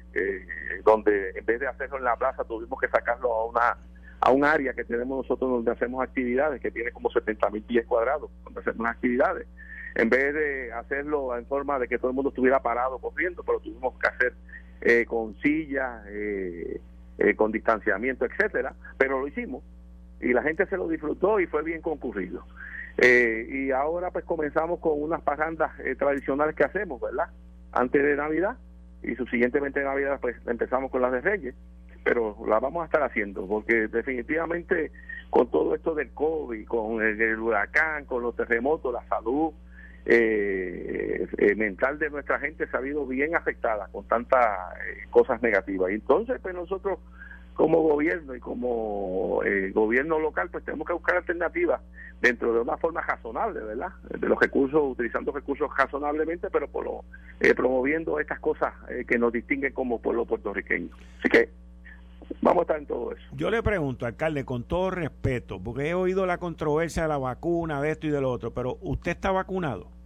donde 0.84 1.32
en 1.36 1.46
vez 1.46 1.60
de 1.60 1.68
hacerlo 1.68 1.98
en 1.98 2.04
la 2.04 2.16
plaza 2.16 2.44
tuvimos 2.44 2.80
que 2.80 2.88
sacarlo 2.88 3.32
a 3.32 3.46
una 3.46 3.78
a 4.22 4.32
un 4.32 4.44
área 4.44 4.74
que 4.74 4.84
tenemos 4.84 5.20
nosotros 5.20 5.50
donde 5.50 5.72
hacemos 5.72 6.04
actividades, 6.04 6.62
que 6.62 6.72
tiene 6.72 6.92
como 6.92 7.10
70 7.10 7.50
mil 7.52 7.64
pies 7.64 7.86
cuadrados, 7.86 8.30
donde 8.44 8.60
hacemos 8.60 8.88
actividades. 8.88 9.48
En 9.96 10.10
vez 10.10 10.34
de 10.34 10.74
hacerlo 10.74 11.36
en 11.38 11.46
forma 11.46 11.80
de 11.80 11.88
que 11.88 11.98
todo 11.98 12.12
el 12.12 12.16
mundo 12.16 12.30
estuviera 12.30 12.62
parado 12.62 13.00
corriendo, 13.00 13.44
pero 13.44 13.60
tuvimos 13.60 13.98
que 14.00 14.08
hacer 14.08 14.34
eh, 14.82 15.06
con 15.06 15.36
sillas, 15.42 16.06
eh, 16.08 16.80
eh, 17.18 17.36
con 17.36 17.52
distanciamiento, 17.52 18.26
etcétera, 18.26 18.74
pero 18.98 19.20
lo 19.20 19.28
hicimos 19.28 19.64
y 20.22 20.34
la 20.34 20.44
gente 20.44 20.66
se 20.68 20.78
lo 20.78 20.88
disfrutó 20.88 21.40
y 21.40 21.48
fue 21.48 21.64
bien 21.64 21.82
concurrido. 21.82 22.46
Y 23.02 23.72
ahora 23.72 24.12
pues 24.12 24.26
comenzamos 24.26 24.80
con 24.80 25.02
unas 25.02 25.22
parrandas 25.22 25.72
tradicionales 25.98 26.56
que 26.56 26.64
hacemos, 26.64 27.00
¿verdad? 27.00 27.30
Antes 27.72 28.04
de 28.04 28.16
Navidad 28.16 28.58
y 29.04 29.16
subsiguientemente 29.16 29.80
de 29.80 29.86
Navidad 29.86 30.20
pues 30.20 30.36
empezamos 30.48 30.92
con 30.92 31.02
las 31.02 31.12
de 31.12 31.22
Reyes 31.22 31.56
pero 32.04 32.36
la 32.48 32.60
vamos 32.60 32.82
a 32.82 32.86
estar 32.86 33.04
haciendo, 33.04 33.46
porque 33.48 33.88
definitivamente 33.88 34.92
con 35.30 35.50
todo 35.52 35.76
esto 35.76 35.94
del 35.94 36.10
COVID, 36.12 36.66
con 36.66 37.02
el, 37.04 37.40
huracán, 37.40 38.06
con 38.06 38.24
los 38.24 38.36
terremotos, 38.36 38.94
la 38.94 39.08
salud 39.08 39.54
eh, 40.06 41.28
eh, 41.38 41.56
mental 41.56 42.00
de 42.00 42.10
nuestra 42.10 42.40
gente 42.40 42.66
se 42.68 42.76
ha 42.76 42.80
habido 42.80 43.06
bien 43.06 43.36
afectada 43.36 43.88
con 43.92 44.08
tantas 44.08 44.42
eh, 44.88 45.04
cosas 45.12 45.42
negativas. 45.42 45.92
Y 45.92 45.96
entonces, 45.96 46.40
pues 46.42 46.56
nosotros 46.56 47.00
como 47.60 47.82
gobierno 47.82 48.34
y 48.34 48.40
como 48.40 49.42
gobierno 49.74 50.18
local, 50.18 50.48
pues 50.50 50.64
tenemos 50.64 50.88
que 50.88 50.94
buscar 50.94 51.18
alternativas 51.18 51.82
dentro 52.22 52.54
de 52.54 52.62
una 52.62 52.78
forma 52.78 53.02
razonable, 53.02 53.60
¿verdad? 53.60 53.90
De 54.18 54.30
los 54.30 54.40
recursos, 54.40 54.82
utilizando 54.82 55.34
recursos 55.34 55.70
razonablemente, 55.78 56.50
pero 56.50 56.70
por 56.70 56.86
lo, 56.86 57.04
promoviendo 57.58 58.18
estas 58.18 58.40
cosas 58.40 58.74
que 59.06 59.20
nos 59.20 59.34
distinguen 59.34 59.74
como 59.74 60.00
pueblo 60.00 60.24
puertorriqueño. 60.24 60.88
Así 61.20 61.28
que 61.28 61.50
vamos 62.42 62.60
a 62.60 62.62
estar 62.62 62.78
en 62.78 62.86
todo 62.86 63.12
eso. 63.12 63.24
Yo 63.34 63.52
le 63.52 63.62
pregunto, 63.62 64.06
alcalde, 64.06 64.46
con 64.46 64.64
todo 64.64 64.90
respeto, 64.90 65.62
porque 65.62 65.90
he 65.90 65.94
oído 65.94 66.26
la 66.26 66.38
controversia 66.38 67.04
de 67.04 67.10
la 67.10 67.18
vacuna, 67.18 67.82
de 67.82 67.92
esto 67.92 68.08
y 68.08 68.12
de 68.12 68.22
lo 68.22 68.32
otro, 68.32 68.54
pero 68.54 68.78
¿usted 68.80 69.12
está 69.12 69.32
vacunado? 69.32 69.99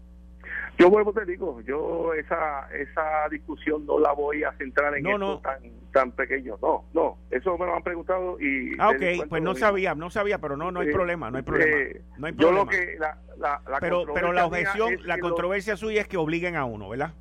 Yo 0.78 0.90
vuelvo 0.90 1.14
te 1.14 1.26
digo, 1.26 1.62
yo 1.62 2.14
esa 2.14 2.68
esa 2.74 3.30
discusión 3.30 3.86
no 3.86 4.00
la 4.00 4.12
voy 4.12 4.44
a 4.44 4.52
centrar 4.54 4.98
en 4.98 5.06
esto 5.06 5.40
tan 5.40 5.62
tan 5.92 6.12
pequeño. 6.12 6.58
No, 6.62 6.86
no, 6.94 7.18
eso 7.30 7.58
me 7.58 7.66
lo 7.66 7.76
han 7.76 7.84
preguntado 7.84 8.40
y 8.40 8.76
Ah, 8.80 8.90
ok, 8.90 9.28
pues 9.30 9.42
no 9.44 9.54
sabía, 9.54 9.94
no 9.94 10.10
sabía, 10.10 10.40
pero 10.40 10.58
no 10.58 10.72
no 10.72 10.80
hay 10.80 10.90
eh, 10.90 10.92
problema, 10.92 11.30
no 11.30 11.38
hay 11.38 11.44
problema. 11.44 11.78
Eh, 11.78 12.02
no 12.18 12.28
hay 12.28 12.34
problema. 12.34 12.58
Yo 12.58 12.64
lo 12.64 12.70
que 12.70 12.96
la, 12.98 13.18
la, 13.38 13.62
pero 13.80 14.06
pero 14.14 14.34
la 14.34 14.46
objeción, 14.46 14.98
la 15.06 15.20
controversia 15.20 15.78
suya 15.78 16.02
es 16.02 16.08
que 16.08 16.18
obliguen 16.18 16.56
a 16.56 16.66
uno, 16.66 16.90
¿verdad? 16.90 17.14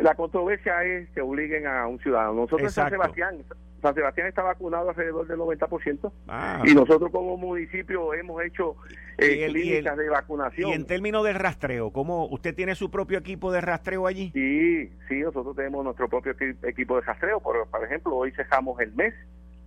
La 0.00 0.14
controversia 0.14 0.84
es 0.84 1.08
que 1.10 1.20
obliguen 1.20 1.66
a 1.66 1.86
un 1.86 1.98
ciudadano. 2.00 2.34
Nosotros 2.34 2.62
en 2.62 2.70
San 2.70 2.90
Sebastián 2.90 3.44
San 3.80 3.94
Sebastián 3.94 4.26
está 4.26 4.42
vacunado 4.42 4.90
alrededor 4.90 5.26
del 5.26 5.38
90% 5.38 6.12
ah. 6.28 6.62
y 6.64 6.74
nosotros 6.74 7.10
como 7.12 7.36
municipio 7.36 8.12
hemos 8.14 8.42
hecho 8.42 8.76
eh, 9.18 9.46
clínicas 9.48 9.96
de 9.96 10.08
vacunación. 10.08 10.70
Y 10.70 10.72
en 10.72 10.86
términos 10.86 11.24
de 11.24 11.32
rastreo, 11.32 11.90
¿cómo 11.90 12.26
usted 12.26 12.54
tiene 12.54 12.74
su 12.74 12.90
propio 12.90 13.18
equipo 13.18 13.52
de 13.52 13.60
rastreo 13.60 14.06
allí? 14.06 14.30
Sí, 14.34 14.90
sí, 15.08 15.20
nosotros 15.20 15.54
tenemos 15.54 15.84
nuestro 15.84 16.08
propio 16.08 16.34
equipo 16.62 16.96
de 16.96 17.02
rastreo. 17.02 17.40
Por, 17.40 17.68
por 17.68 17.84
ejemplo, 17.84 18.16
hoy 18.16 18.32
cejamos 18.32 18.80
el 18.80 18.92
mes, 18.94 19.14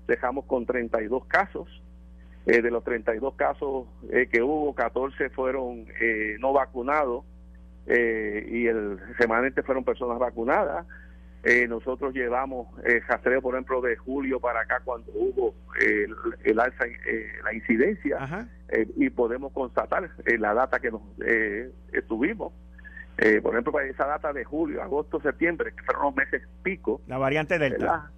dejamos 0.07 0.45
con 0.45 0.65
32 0.65 1.25
casos. 1.25 1.81
Eh, 2.47 2.63
de 2.63 2.71
los 2.71 2.83
32 2.83 3.35
casos 3.35 3.85
eh, 4.11 4.27
que 4.31 4.41
hubo, 4.41 4.73
14 4.73 5.29
fueron 5.29 5.85
eh, 6.01 6.37
no 6.39 6.53
vacunados 6.53 7.23
y 7.87 8.67
el 8.67 8.97
remanente 9.17 9.63
fueron 9.63 9.83
personas 9.83 10.17
vacunadas. 10.17 10.85
Eh, 11.43 11.67
nosotros 11.67 12.13
llevamos 12.13 12.67
eh, 12.85 13.01
rastreo, 13.07 13.41
por 13.41 13.55
ejemplo, 13.55 13.81
de 13.81 13.95
julio 13.97 14.39
para 14.39 14.61
acá 14.61 14.79
cuando 14.83 15.11
hubo 15.13 15.55
el, 15.79 16.59
alza, 16.59 16.85
eh, 16.85 17.31
la 17.43 17.53
incidencia, 17.53 18.47
eh, 18.69 18.87
y 18.95 19.09
podemos 19.09 19.51
constatar 19.51 20.11
la 20.37 20.53
data 20.53 20.79
que 20.79 20.91
nos 20.91 21.01
tuvimos. 22.07 22.53
por 23.41 23.53
ejemplo, 23.53 23.71
para 23.71 23.87
esa 23.87 24.05
data 24.05 24.33
de 24.33 24.43
julio, 24.43 24.83
agosto, 24.83 25.19
septiembre, 25.19 25.73
que 25.75 25.83
fueron 25.83 26.03
los 26.03 26.15
meses 26.15 26.43
pico. 26.61 27.01
La 27.07 27.17
variante 27.17 27.57
Delta. 27.57 28.11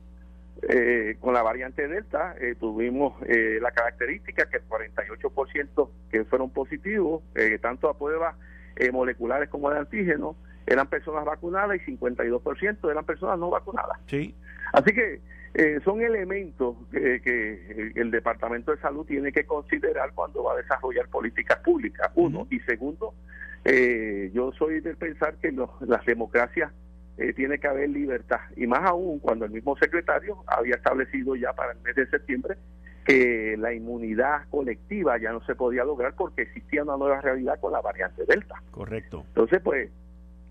con 1.21 1.33
la 1.33 1.43
variante 1.43 1.87
Delta 1.87 2.35
tuvimos 2.59 3.13
la 3.61 3.71
característica 3.71 4.49
que 4.49 4.57
el 4.57 4.67
48% 4.67 5.89
que 6.11 6.25
fueron 6.25 6.49
positivos, 6.49 7.23
tanto 7.61 7.87
a 7.87 7.97
pruebas 7.97 8.35
moleculares 8.91 9.47
como 9.47 9.69
de 9.69 9.79
antígenos, 9.79 10.35
eran 10.65 10.87
personas 10.87 11.25
vacunadas 11.25 11.77
y 11.77 11.91
52% 11.97 12.91
eran 12.91 13.05
personas 13.05 13.39
no 13.39 13.49
vacunadas. 13.49 13.99
Sí. 14.07 14.35
Así 14.71 14.93
que 14.93 15.21
eh, 15.53 15.79
son 15.85 16.01
elementos 16.01 16.75
que, 16.91 17.91
el 17.95 18.09
Departamento 18.09 18.71
de 18.71 18.81
Salud 18.81 19.05
tiene 19.05 19.31
que 19.31 19.45
considerar 19.45 20.13
cuando 20.13 20.43
va 20.43 20.53
a 20.53 20.57
desarrollar 20.57 21.07
políticas 21.09 21.59
públicas, 21.59 22.11
uno. 22.15 22.47
Y 22.49 22.59
segundo, 22.61 23.13
eh, 23.65 24.31
yo 24.33 24.51
soy 24.53 24.79
de 24.79 24.95
pensar 24.95 25.35
que 25.35 25.51
las 25.51 26.05
democracias 26.05 26.71
eh, 27.17 27.33
tiene 27.33 27.59
que 27.59 27.67
haber 27.67 27.89
libertad. 27.89 28.39
Y 28.55 28.65
más 28.65 28.81
aún 28.89 29.19
cuando 29.19 29.45
el 29.45 29.51
mismo 29.51 29.77
secretario 29.77 30.43
había 30.47 30.75
establecido 30.75 31.35
ya 31.35 31.53
para 31.53 31.73
el 31.73 31.79
mes 31.81 31.95
de 31.95 32.07
septiembre 32.07 32.57
que 33.05 33.55
la 33.59 33.73
inmunidad 33.73 34.47
colectiva 34.49 35.17
ya 35.19 35.31
no 35.31 35.45
se 35.45 35.55
podía 35.55 35.83
lograr 35.83 36.15
porque 36.15 36.43
existía 36.43 36.83
una 36.83 36.97
nueva 36.97 37.21
realidad 37.21 37.59
con 37.59 37.73
la 37.73 37.81
variante 37.81 38.23
Delta. 38.25 38.55
Correcto. 38.71 39.25
Entonces, 39.27 39.61
pues, 39.61 39.91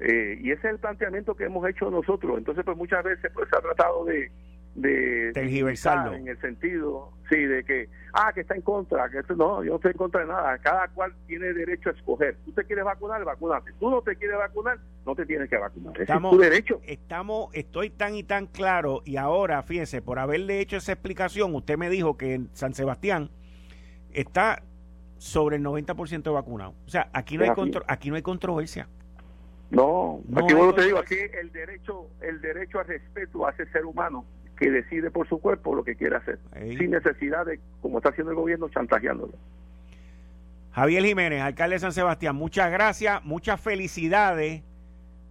eh, 0.04 0.38
y 0.40 0.50
ese 0.50 0.66
es 0.66 0.74
el 0.74 0.78
planteamiento 0.80 1.34
que 1.34 1.44
hemos 1.44 1.68
hecho 1.68 1.90
nosotros. 1.90 2.36
Entonces, 2.36 2.64
pues 2.64 2.76
muchas 2.76 3.04
veces 3.04 3.30
pues, 3.32 3.48
se 3.48 3.56
ha 3.56 3.60
tratado 3.60 4.04
de, 4.04 4.32
de 4.74 5.28
en 5.28 6.28
el 6.28 6.40
sentido, 6.40 7.12
sí, 7.30 7.36
de 7.36 7.62
que, 7.62 7.88
ah, 8.14 8.32
que 8.34 8.40
está 8.40 8.56
en 8.56 8.62
contra, 8.62 9.08
que 9.10 9.22
no, 9.34 9.62
yo 9.62 9.70
no 9.70 9.76
estoy 9.76 9.92
en 9.92 9.96
contra 9.98 10.22
de 10.22 10.26
nada. 10.26 10.58
Cada 10.58 10.88
cual 10.88 11.14
tiene 11.26 11.52
derecho 11.52 11.90
a 11.90 11.92
escoger. 11.92 12.36
Tú 12.44 12.52
te 12.52 12.64
quieres 12.64 12.84
vacunar, 12.84 13.24
vacunate. 13.24 13.72
Tú 13.78 13.90
no 13.90 14.02
te 14.02 14.16
quieres 14.16 14.38
vacunar, 14.38 14.78
no 15.06 15.14
te 15.14 15.24
tienes 15.24 15.48
que 15.48 15.56
vacunar. 15.56 16.00
Estamos, 16.00 16.32
es 16.32 16.36
tu 16.36 16.42
derecho. 16.42 16.80
Estamos, 16.84 17.50
estoy 17.52 17.90
tan 17.90 18.16
y 18.16 18.24
tan 18.24 18.46
claro 18.46 19.02
y 19.04 19.18
ahora, 19.18 19.62
fíjese, 19.62 20.02
por 20.02 20.18
haberle 20.18 20.60
hecho 20.60 20.78
esa 20.78 20.92
explicación, 20.92 21.54
usted 21.54 21.76
me 21.76 21.90
dijo 21.90 22.16
que 22.16 22.34
en 22.34 22.48
San 22.54 22.74
Sebastián 22.74 23.30
está 24.12 24.62
sobre 25.18 25.56
el 25.56 25.62
90% 25.62 26.22
de 26.22 26.30
vacunado. 26.30 26.74
O 26.86 26.90
sea, 26.90 27.08
aquí 27.12 27.38
no 27.38 27.44
hay 27.44 27.50
aquí 27.86 28.10
no 28.10 28.16
hay 28.16 28.22
controversia. 28.22 28.88
No, 29.72 30.20
aquí 30.36 30.52
bueno 30.52 30.74
te 30.74 30.84
digo, 30.84 30.98
aquí 30.98 31.16
el 31.40 31.50
derecho, 31.50 32.06
el 32.20 32.42
derecho 32.42 32.80
al 32.80 32.86
respeto 32.86 33.46
a 33.46 33.52
ese 33.52 33.64
ser 33.72 33.86
humano 33.86 34.26
que 34.58 34.70
decide 34.70 35.10
por 35.10 35.26
su 35.26 35.40
cuerpo 35.40 35.74
lo 35.74 35.82
que 35.82 35.96
quiere 35.96 36.16
hacer, 36.16 36.38
sin 36.76 36.90
necesidad 36.90 37.46
de, 37.46 37.58
como 37.80 37.96
está 37.96 38.10
haciendo 38.10 38.32
el 38.32 38.36
gobierno, 38.36 38.68
chantajeándolo. 38.68 39.32
Javier 40.72 41.02
Jiménez, 41.02 41.40
alcalde 41.40 41.76
de 41.76 41.80
San 41.80 41.92
Sebastián, 41.92 42.36
muchas 42.36 42.70
gracias, 42.70 43.24
muchas 43.24 43.58
felicidades, 43.62 44.62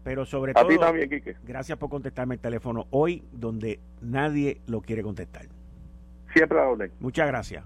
pero 0.04 0.26
sobre 0.26 0.56
todo, 0.56 0.68
gracias 1.44 1.78
por 1.78 1.92
contestarme 1.92 2.34
el 2.34 2.42
teléfono 2.42 2.88
hoy, 2.90 3.24
donde 3.32 3.80
nadie 4.02 4.60
lo 4.66 4.82
quiere 4.82 5.04
contestar. 5.04 5.46
Siempre 6.34 6.60
a 6.60 6.64
orden. 6.64 6.92
Muchas 7.00 7.28
gracias. 7.28 7.64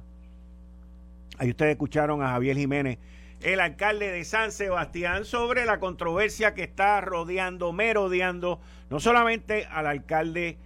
Ahí 1.38 1.52
ustedes 1.52 1.72
escucharon 1.72 2.22
a 2.22 2.30
Javier 2.32 2.58
Jiménez 2.58 2.98
el 3.42 3.60
alcalde 3.60 4.12
de 4.12 4.24
San 4.24 4.52
Sebastián 4.52 5.26
sobre 5.26 5.66
la 5.66 5.80
controversia 5.80 6.54
que 6.54 6.64
está 6.64 7.02
rodeando, 7.02 7.74
merodeando, 7.74 8.60
no 8.90 9.00
solamente 9.00 9.66
al 9.66 9.88
alcalde 9.88 10.58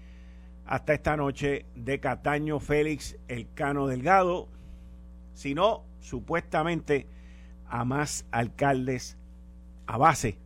hasta 0.65 0.93
esta 0.93 1.17
noche 1.17 1.65
de 1.75 1.99
Cataño 1.99 2.59
Félix 2.59 3.17
Elcano 3.27 3.87
Delgado, 3.87 4.47
sino 5.33 5.83
supuestamente 5.99 7.07
a 7.67 7.85
más 7.85 8.25
alcaldes 8.31 9.17
a 9.87 9.97
base 9.97 10.37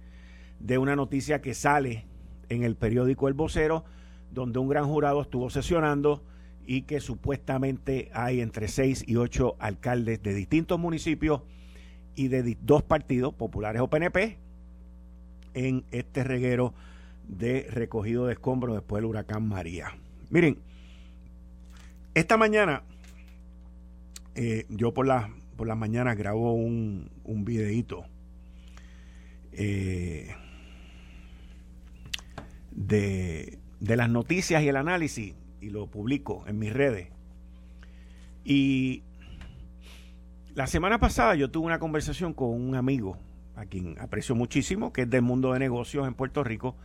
de 0.60 0.78
una 0.78 0.96
noticia 0.96 1.42
que 1.42 1.54
sale 1.54 2.06
en 2.50 2.64
el 2.64 2.76
periódico 2.76 3.28
El 3.28 3.34
Vocero, 3.34 3.84
donde 4.32 4.60
un 4.60 4.70
gran 4.70 4.88
jurado 4.88 5.22
estuvo 5.22 5.50
sesionando 5.50 6.24
y 6.66 6.84
que 6.84 7.02
supuestamente 7.02 8.10
hay 8.14 8.40
entre 8.40 8.70
seis 8.70 9.04
y 9.06 9.18
ocho 9.18 9.56
alcaldes 9.60 10.24
de 10.24 10.34
distintos 10.34 10.80
municipios 10.80 11.42
y 12.16 12.28
de 12.28 12.58
dos 12.62 12.84
partidos, 12.84 13.34
populares 13.34 13.82
o 13.82 13.90
PNP, 13.90 14.38
en 15.54 15.86
este 15.92 16.24
reguero 16.24 16.74
de 17.28 17.68
recogido 17.70 18.26
de 18.28 18.34
escombros 18.34 18.76
después 18.76 19.02
del 19.02 19.10
huracán 19.10 19.48
María. 19.48 19.96
Miren, 20.30 20.58
esta 22.14 22.38
mañana, 22.38 22.84
eh, 24.36 24.66
yo 24.70 24.94
por, 24.94 25.08
la, 25.08 25.30
por 25.56 25.68
las 25.68 25.78
mañanas 25.78 26.18
grabo 26.18 26.54
un, 26.54 27.10
un 27.24 27.46
videíto 27.46 28.06
eh, 29.52 30.34
de, 32.72 33.60
de 33.80 33.96
las 33.96 34.10
noticias 34.10 34.64
y 34.64 34.68
el 34.68 34.76
análisis 34.76 35.36
y 35.62 35.70
lo 35.70 35.88
publico 35.88 36.44
en 36.48 36.60
mis 36.60 36.74
redes. 36.74 37.08
Y 38.44 39.04
la 40.56 40.68
semana 40.68 41.00
pasada 41.00 41.36
yo 41.36 41.50
tuve 41.50 41.66
una 41.66 41.80
conversación 41.80 42.34
con 42.34 42.50
un 42.50 42.76
amigo, 42.76 43.18
a 43.56 43.66
quien 43.66 44.00
aprecio 44.00 44.36
muchísimo, 44.36 44.94
que 44.94 45.04
es 45.04 45.10
del 45.10 45.22
mundo 45.22 45.54
de 45.54 45.60
negocios 45.60 46.08
en 46.08 46.14
Puerto 46.14 46.44
Rico, 46.44 46.76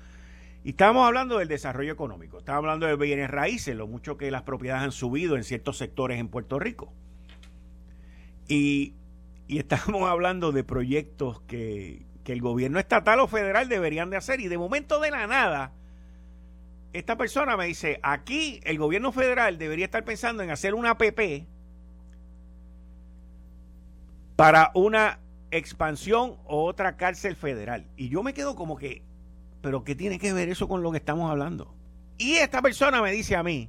Y 0.65 0.71
estábamos 0.71 1.07
hablando 1.07 1.39
del 1.39 1.49
desarrollo 1.49 1.93
económico, 1.93 2.39
estábamos 2.39 2.67
hablando 2.67 2.87
de 2.87 2.97
bienes 2.97 3.31
raíces, 3.31 3.77
lo 3.77 3.87
mucho 3.87 4.17
que 4.17 4.31
las 4.31 4.43
propiedades 4.43 4.85
han 4.85 4.93
subido 4.93 5.37
en 5.37 5.45
ciertos 5.45 5.79
sectores 5.79 6.19
en 6.19 6.29
Puerto 6.29 6.59
Rico. 6.59 6.93
Y, 8.49 8.95
y 9.47 9.59
estábamos 9.59 10.03
hablando 10.11 10.53
de 10.53 10.65
proyectos 10.65 11.41
que, 11.43 12.07
el 12.29 12.43
gobierno 12.43 12.79
estatal 12.79 13.21
o 13.21 13.27
federal 13.27 13.71
deberían 13.71 14.11
de 14.11 14.19
hacer. 14.19 14.41
Y 14.41 14.49
de 14.49 14.59
momento 14.59 15.01
de 15.01 15.11
la 15.11 15.27
nada, 15.27 15.73
esta 16.93 17.17
persona 17.17 17.57
me 17.57 17.65
dice, 17.65 18.01
aquí 18.03 18.61
el 18.65 18.77
gobierno 18.77 19.13
federal 19.13 19.57
debería 19.57 19.87
estar 19.87 20.05
pensando 20.05 20.43
en 20.43 20.51
hacer 20.51 20.75
una 20.75 20.91
APP 20.91 21.47
para 24.39 24.71
una 24.75 25.19
expansión 25.51 26.37
o 26.45 26.65
otra 26.65 26.97
cárcel 26.97 27.35
federal. 27.35 27.89
Y 27.97 28.09
yo 28.09 28.23
me 28.23 28.35
quedo 28.35 28.55
como 28.55 28.77
que, 28.77 29.03
pero 29.63 29.83
¿qué 29.83 29.97
tiene 29.97 30.21
que 30.21 30.33
ver 30.33 30.49
eso 30.49 30.69
con 30.69 30.81
lo 30.81 30.93
que 30.93 30.99
estamos 30.99 31.29
hablando? 31.29 31.75
Y 32.19 32.35
esta 32.35 32.63
persona 32.63 33.03
me 33.03 33.11
dice 33.11 33.35
a 33.35 33.43
mí, 33.43 33.69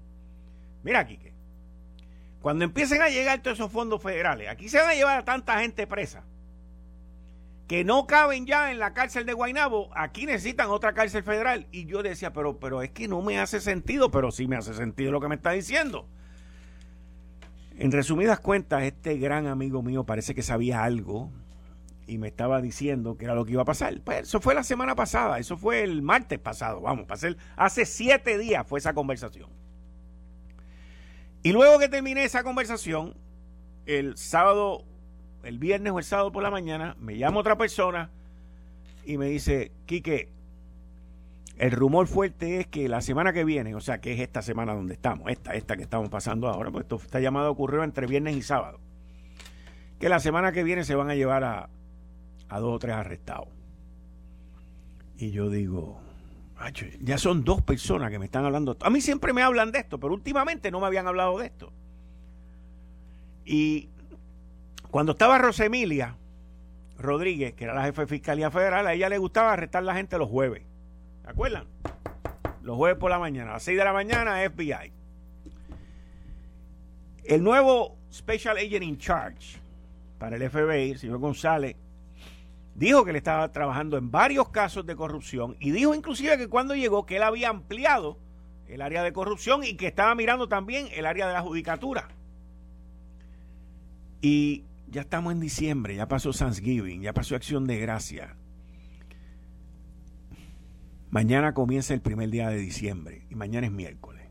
mira, 0.83 1.07
Quique, 1.07 1.33
cuando 2.39 2.65
empiecen 2.65 3.01
a 3.01 3.09
llegar 3.09 3.41
todos 3.41 3.57
esos 3.57 3.71
fondos 3.71 3.99
federales, 3.99 4.47
aquí 4.47 4.69
se 4.69 4.77
van 4.77 4.89
a 4.89 4.93
llevar 4.93 5.17
a 5.17 5.25
tanta 5.25 5.59
gente 5.59 5.87
presa 5.87 6.23
que 7.67 7.83
no 7.83 8.05
caben 8.05 8.45
ya 8.45 8.71
en 8.71 8.77
la 8.77 8.93
cárcel 8.93 9.25
de 9.25 9.33
Guainabo, 9.33 9.89
aquí 9.95 10.27
necesitan 10.27 10.69
otra 10.69 10.93
cárcel 10.93 11.23
federal. 11.23 11.65
Y 11.71 11.85
yo 11.85 12.03
decía, 12.03 12.31
pero, 12.31 12.59
pero 12.59 12.83
es 12.83 12.91
que 12.91 13.07
no 13.07 13.23
me 13.23 13.39
hace 13.39 13.59
sentido, 13.59 14.11
pero 14.11 14.29
sí 14.29 14.47
me 14.47 14.55
hace 14.55 14.75
sentido 14.75 15.11
lo 15.11 15.19
que 15.19 15.29
me 15.29 15.35
está 15.35 15.49
diciendo. 15.49 16.07
En 17.79 17.93
resumidas 17.93 18.41
cuentas, 18.41 18.83
este 18.83 19.17
gran 19.17 19.47
amigo 19.47 19.81
mío 19.81 20.03
parece 20.03 20.35
que 20.35 20.41
sabía 20.41 20.83
algo 20.83 21.31
y 22.07 22.17
me 22.17 22.27
estaba 22.27 22.61
diciendo 22.61 23.15
que 23.15 23.23
era 23.23 23.35
lo 23.35 23.45
que 23.45 23.53
iba 23.53 23.61
a 23.61 23.65
pasar. 23.65 24.01
Pues 24.01 24.23
eso 24.23 24.41
fue 24.41 24.53
la 24.53 24.63
semana 24.63 24.95
pasada, 24.95 25.39
eso 25.39 25.55
fue 25.55 25.81
el 25.81 26.01
martes 26.01 26.39
pasado, 26.39 26.81
vamos, 26.81 27.05
pasar, 27.05 27.37
hace 27.55 27.85
siete 27.85 28.37
días 28.37 28.67
fue 28.67 28.79
esa 28.79 28.93
conversación. 28.93 29.49
Y 31.41 31.53
luego 31.53 31.79
que 31.79 31.87
terminé 31.87 32.25
esa 32.25 32.43
conversación, 32.43 33.15
el 33.85 34.17
sábado 34.17 34.83
el 35.43 35.57
viernes 35.57 35.93
o 35.93 35.99
el 35.99 36.03
sábado 36.03 36.33
por 36.33 36.43
la 36.43 36.51
mañana, 36.51 36.97
me 36.99 37.17
llama 37.17 37.39
otra 37.39 37.57
persona 37.57 38.09
y 39.05 39.17
me 39.17 39.27
dice, 39.27 39.71
Quique, 39.85 40.27
el 41.59 41.71
rumor 41.71 42.07
fuerte 42.07 42.61
es 42.61 42.67
que 42.67 42.87
la 42.87 43.01
semana 43.01 43.33
que 43.33 43.43
viene, 43.43 43.75
o 43.75 43.81
sea, 43.81 43.99
que 43.99 44.13
es 44.13 44.21
esta 44.21 44.41
semana 44.41 44.73
donde 44.73 44.93
estamos, 44.93 45.29
esta, 45.29 45.53
esta 45.53 45.75
que 45.75 45.83
estamos 45.83 46.09
pasando 46.09 46.47
ahora, 46.47 46.71
pues 46.71 46.85
esta 46.89 47.19
llamada 47.19 47.49
ocurrió 47.49 47.83
entre 47.83 48.07
viernes 48.07 48.37
y 48.37 48.41
sábado, 48.41 48.79
que 49.99 50.07
la 50.07 50.21
semana 50.21 50.53
que 50.53 50.63
viene 50.63 50.85
se 50.85 50.95
van 50.95 51.09
a 51.09 51.15
llevar 51.15 51.43
a, 51.43 51.69
a 52.47 52.59
dos 52.59 52.75
o 52.75 52.79
tres 52.79 52.95
arrestados. 52.95 53.49
Y 55.17 55.31
yo 55.31 55.49
digo, 55.49 55.99
ya 57.01 57.17
son 57.17 57.43
dos 57.43 57.61
personas 57.61 58.09
que 58.09 58.19
me 58.19 58.25
están 58.25 58.45
hablando. 58.45 58.77
A 58.79 58.89
mí 58.89 59.01
siempre 59.01 59.33
me 59.33 59.41
hablan 59.43 59.73
de 59.73 59.79
esto, 59.79 59.99
pero 59.99 60.13
últimamente 60.13 60.71
no 60.71 60.79
me 60.79 60.87
habían 60.87 61.07
hablado 61.07 61.37
de 61.39 61.47
esto. 61.47 61.73
Y 63.43 63.89
cuando 64.91 65.11
estaba 65.11 65.37
Rosemilia 65.37 66.15
Rodríguez, 66.97 67.53
que 67.53 67.65
era 67.65 67.73
la 67.73 67.83
jefe 67.83 68.01
de 68.01 68.07
Fiscalía 68.07 68.49
Federal, 68.49 68.87
a 68.87 68.93
ella 68.93 69.09
le 69.09 69.17
gustaba 69.17 69.51
arrestar 69.51 69.83
a 69.83 69.85
la 69.85 69.95
gente 69.95 70.17
los 70.17 70.29
jueves. 70.29 70.63
¿Se 71.29 71.33
acuerdan? 71.33 71.67
Los 72.63 72.75
jueves 72.75 72.97
por 72.97 73.11
la 73.11 73.19
mañana, 73.19 73.51
a 73.51 73.53
las 73.53 73.63
6 73.63 73.77
de 73.77 73.83
la 73.83 73.93
mañana, 73.93 74.37
FBI. 74.49 74.91
El 77.23 77.43
nuevo 77.43 77.99
Special 78.11 78.57
Agent 78.57 78.81
in 78.81 78.97
Charge 78.97 79.59
para 80.17 80.37
el 80.37 80.49
FBI, 80.49 80.89
el 80.89 80.97
señor 80.97 81.19
González, 81.19 81.75
dijo 82.73 83.05
que 83.05 83.11
le 83.11 83.19
estaba 83.19 83.51
trabajando 83.51 83.95
en 83.95 84.09
varios 84.09 84.49
casos 84.49 84.87
de 84.87 84.95
corrupción 84.95 85.55
y 85.59 85.69
dijo 85.69 85.93
inclusive 85.93 86.35
que 86.39 86.47
cuando 86.47 86.73
llegó 86.73 87.05
que 87.05 87.17
él 87.17 87.23
había 87.23 87.49
ampliado 87.49 88.17
el 88.67 88.81
área 88.81 89.03
de 89.03 89.13
corrupción 89.13 89.63
y 89.63 89.75
que 89.75 89.85
estaba 89.85 90.15
mirando 90.15 90.47
también 90.49 90.87
el 90.95 91.05
área 91.05 91.27
de 91.27 91.33
la 91.33 91.41
judicatura. 91.41 92.07
Y 94.19 94.63
ya 94.87 95.01
estamos 95.01 95.31
en 95.33 95.41
diciembre, 95.41 95.95
ya 95.95 96.07
pasó 96.07 96.31
Thanksgiving, 96.31 97.03
ya 97.03 97.13
pasó 97.13 97.35
Acción 97.35 97.67
de 97.67 97.77
Gracia. 97.77 98.35
Mañana 101.11 101.53
comienza 101.53 101.93
el 101.93 102.01
primer 102.01 102.29
día 102.29 102.49
de 102.49 102.57
diciembre 102.57 103.25
y 103.29 103.35
mañana 103.35 103.67
es 103.67 103.73
miércoles. 103.73 104.27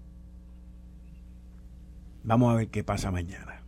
Vamos 2.23 2.53
a 2.53 2.57
ver 2.57 2.69
qué 2.69 2.85
pasa 2.85 3.11
mañana. 3.11 3.63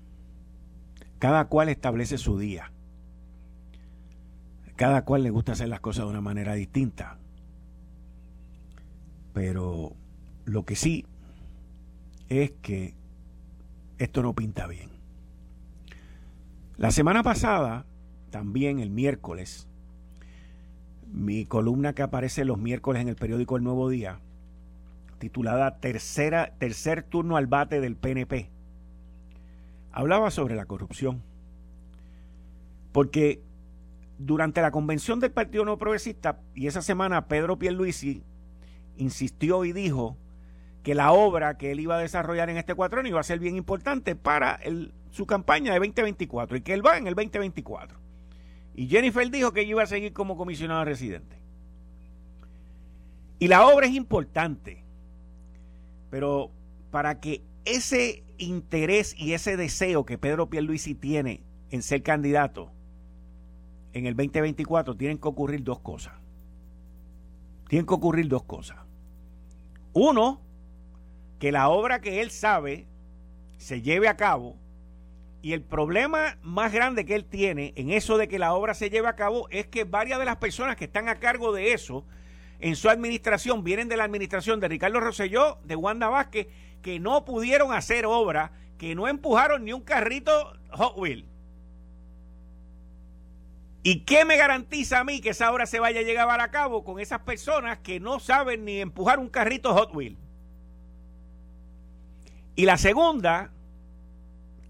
Cada 1.18 1.48
cual 1.48 1.68
establece 1.68 2.18
su 2.18 2.38
día. 2.38 2.72
Cada 4.76 5.04
cual 5.04 5.22
le 5.24 5.30
gusta 5.30 5.52
hacer 5.52 5.68
las 5.68 5.80
cosas 5.80 6.04
de 6.04 6.10
una 6.10 6.20
manera 6.20 6.54
distinta. 6.54 7.18
Pero 9.32 9.96
lo 10.44 10.64
que 10.64 10.76
sí 10.76 11.04
es 12.28 12.52
que 12.62 12.94
esto 13.98 14.22
no 14.22 14.34
pinta 14.34 14.66
bien. 14.66 14.90
La 16.76 16.90
semana 16.92 17.22
pasada, 17.22 17.86
también 18.30 18.78
el 18.78 18.90
miércoles, 18.90 19.68
mi 21.12 21.44
columna 21.44 21.92
que 21.92 22.02
aparece 22.02 22.44
los 22.44 22.58
miércoles 22.58 23.02
en 23.02 23.08
el 23.08 23.16
periódico 23.16 23.56
El 23.56 23.64
Nuevo 23.64 23.88
Día, 23.88 24.20
titulada 25.18 25.78
Tercera, 25.78 26.54
Tercer 26.58 27.02
turno 27.02 27.36
al 27.36 27.46
bate 27.46 27.80
del 27.80 27.96
PNP, 27.96 28.50
hablaba 29.92 30.30
sobre 30.30 30.54
la 30.54 30.66
corrupción. 30.66 31.22
Porque 32.92 33.42
durante 34.18 34.62
la 34.62 34.70
convención 34.70 35.20
del 35.20 35.32
Partido 35.32 35.64
No 35.64 35.78
Progresista, 35.78 36.40
y 36.54 36.66
esa 36.66 36.82
semana 36.82 37.26
Pedro 37.26 37.58
Pierluisi 37.58 38.22
insistió 38.96 39.64
y 39.64 39.72
dijo 39.72 40.16
que 40.82 40.94
la 40.94 41.12
obra 41.12 41.58
que 41.58 41.72
él 41.72 41.80
iba 41.80 41.96
a 41.96 42.00
desarrollar 42.00 42.50
en 42.50 42.56
este 42.56 42.74
cuatrón 42.74 43.06
iba 43.06 43.20
a 43.20 43.24
ser 43.24 43.38
bien 43.38 43.56
importante 43.56 44.16
para 44.16 44.60
su 45.10 45.26
campaña 45.26 45.72
de 45.72 45.78
2024 45.78 46.56
y 46.56 46.60
que 46.62 46.72
él 46.72 46.84
va 46.84 46.96
en 46.96 47.06
el 47.06 47.14
2024. 47.14 47.99
Y 48.74 48.86
Jennifer 48.86 49.30
dijo 49.30 49.52
que 49.52 49.62
iba 49.62 49.82
a 49.82 49.86
seguir 49.86 50.12
como 50.12 50.36
comisionado 50.36 50.84
residente. 50.84 51.36
Y 53.38 53.48
la 53.48 53.66
obra 53.66 53.86
es 53.86 53.94
importante, 53.94 54.84
pero 56.10 56.50
para 56.90 57.20
que 57.20 57.42
ese 57.64 58.22
interés 58.38 59.14
y 59.18 59.32
ese 59.32 59.56
deseo 59.56 60.04
que 60.04 60.18
Pedro 60.18 60.50
Pierluisi 60.50 60.94
tiene 60.94 61.42
en 61.70 61.82
ser 61.82 62.02
candidato 62.02 62.70
en 63.92 64.06
el 64.06 64.14
2024 64.14 64.96
tienen 64.96 65.18
que 65.18 65.28
ocurrir 65.28 65.62
dos 65.64 65.80
cosas. 65.80 66.14
Tienen 67.68 67.86
que 67.86 67.94
ocurrir 67.94 68.28
dos 68.28 68.44
cosas. 68.44 68.78
Uno, 69.92 70.40
que 71.38 71.52
la 71.52 71.68
obra 71.68 72.00
que 72.00 72.20
él 72.20 72.30
sabe 72.30 72.86
se 73.58 73.82
lleve 73.82 74.08
a 74.08 74.16
cabo 74.16 74.56
y 75.42 75.52
el 75.52 75.62
problema 75.62 76.36
más 76.42 76.72
grande 76.72 77.06
que 77.06 77.14
él 77.14 77.24
tiene 77.24 77.72
en 77.76 77.90
eso 77.90 78.18
de 78.18 78.28
que 78.28 78.38
la 78.38 78.52
obra 78.52 78.74
se 78.74 78.90
lleve 78.90 79.08
a 79.08 79.16
cabo 79.16 79.48
es 79.50 79.66
que 79.66 79.84
varias 79.84 80.18
de 80.18 80.24
las 80.24 80.36
personas 80.36 80.76
que 80.76 80.84
están 80.84 81.08
a 81.08 81.18
cargo 81.18 81.52
de 81.52 81.72
eso 81.72 82.04
en 82.58 82.76
su 82.76 82.90
administración 82.90 83.64
vienen 83.64 83.88
de 83.88 83.96
la 83.96 84.04
administración 84.04 84.60
de 84.60 84.68
Ricardo 84.68 85.00
Rosselló, 85.00 85.58
de 85.64 85.76
Wanda 85.76 86.08
Vázquez, 86.08 86.48
que 86.82 87.00
no 87.00 87.24
pudieron 87.24 87.72
hacer 87.72 88.04
obra, 88.04 88.52
que 88.76 88.94
no 88.94 89.08
empujaron 89.08 89.64
ni 89.64 89.72
un 89.72 89.80
carrito 89.80 90.52
Hot 90.72 90.94
Wheel. 90.96 91.26
¿Y 93.82 94.00
qué 94.00 94.26
me 94.26 94.36
garantiza 94.36 95.00
a 95.00 95.04
mí 95.04 95.22
que 95.22 95.30
esa 95.30 95.50
obra 95.50 95.64
se 95.64 95.80
vaya 95.80 96.00
a 96.00 96.02
llevar 96.02 96.42
a 96.42 96.50
cabo 96.50 96.84
con 96.84 97.00
esas 97.00 97.20
personas 97.20 97.78
que 97.78 97.98
no 97.98 98.20
saben 98.20 98.66
ni 98.66 98.80
empujar 98.80 99.18
un 99.18 99.30
carrito 99.30 99.72
Hot 99.72 99.94
Wheel? 99.94 100.18
Y 102.56 102.66
la 102.66 102.76
segunda 102.76 103.52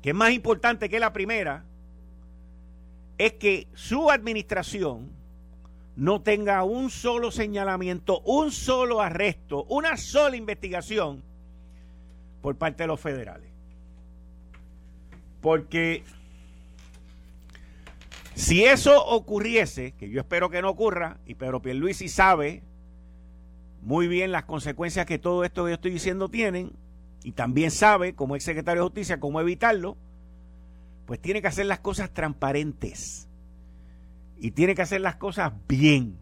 que 0.02 0.10
es 0.10 0.14
más 0.14 0.32
importante 0.32 0.88
que 0.88 1.00
la 1.00 1.12
primera, 1.12 1.64
es 3.18 3.34
que 3.34 3.68
su 3.74 4.10
administración 4.10 5.10
no 5.96 6.22
tenga 6.22 6.64
un 6.64 6.90
solo 6.90 7.30
señalamiento, 7.30 8.20
un 8.20 8.50
solo 8.50 9.02
arresto, 9.02 9.64
una 9.64 9.96
sola 9.98 10.36
investigación 10.36 11.22
por 12.40 12.56
parte 12.56 12.84
de 12.84 12.86
los 12.86 13.00
federales. 13.00 13.50
Porque 15.42 16.04
si 18.34 18.64
eso 18.64 19.04
ocurriese, 19.04 19.92
que 19.92 20.08
yo 20.08 20.20
espero 20.20 20.48
que 20.48 20.62
no 20.62 20.70
ocurra, 20.70 21.18
y 21.26 21.34
Pedro 21.34 21.60
Pierluisi 21.60 22.08
sabe 22.08 22.62
muy 23.82 24.08
bien 24.08 24.32
las 24.32 24.44
consecuencias 24.44 25.04
que 25.04 25.18
todo 25.18 25.44
esto 25.44 25.64
que 25.64 25.70
yo 25.70 25.74
estoy 25.74 25.90
diciendo 25.90 26.30
tienen, 26.30 26.72
y 27.22 27.32
también 27.32 27.70
sabe, 27.70 28.14
como 28.14 28.34
ex 28.34 28.44
secretario 28.44 28.82
de 28.82 28.88
Justicia, 28.88 29.20
cómo 29.20 29.40
evitarlo, 29.40 29.96
pues 31.06 31.20
tiene 31.20 31.42
que 31.42 31.48
hacer 31.48 31.66
las 31.66 31.80
cosas 31.80 32.10
transparentes. 32.12 33.28
Y 34.38 34.52
tiene 34.52 34.74
que 34.74 34.82
hacer 34.82 35.00
las 35.02 35.16
cosas 35.16 35.52
bien. 35.68 36.18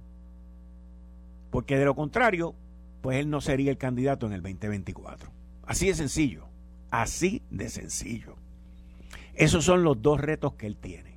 Porque 1.50 1.76
de 1.76 1.84
lo 1.84 1.94
contrario, 1.94 2.54
pues 3.00 3.18
él 3.18 3.30
no 3.30 3.40
sería 3.40 3.70
el 3.70 3.78
candidato 3.78 4.26
en 4.26 4.32
el 4.32 4.42
2024. 4.42 5.30
Así 5.66 5.86
de 5.86 5.94
sencillo. 5.94 6.48
Así 6.90 7.42
de 7.50 7.68
sencillo. 7.68 8.36
Esos 9.34 9.64
son 9.64 9.84
los 9.84 10.02
dos 10.02 10.20
retos 10.20 10.54
que 10.54 10.66
él 10.66 10.76
tiene. 10.76 11.16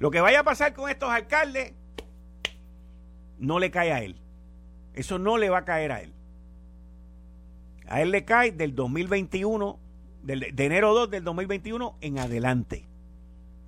Lo 0.00 0.10
que 0.10 0.20
vaya 0.20 0.40
a 0.40 0.44
pasar 0.44 0.74
con 0.74 0.90
estos 0.90 1.10
alcaldes 1.10 1.74
no 3.38 3.60
le 3.60 3.70
cae 3.70 3.92
a 3.92 4.02
él. 4.02 4.16
Eso 4.94 5.18
no 5.18 5.38
le 5.38 5.48
va 5.48 5.58
a 5.58 5.64
caer 5.64 5.92
a 5.92 6.00
él. 6.00 6.12
A 7.88 8.02
él 8.02 8.10
le 8.10 8.24
cae 8.24 8.52
del 8.52 8.74
2021, 8.74 9.78
del, 10.22 10.54
de 10.54 10.64
enero 10.64 10.94
2 10.94 11.10
del 11.10 11.24
2021 11.24 11.96
en 12.00 12.18
adelante. 12.18 12.84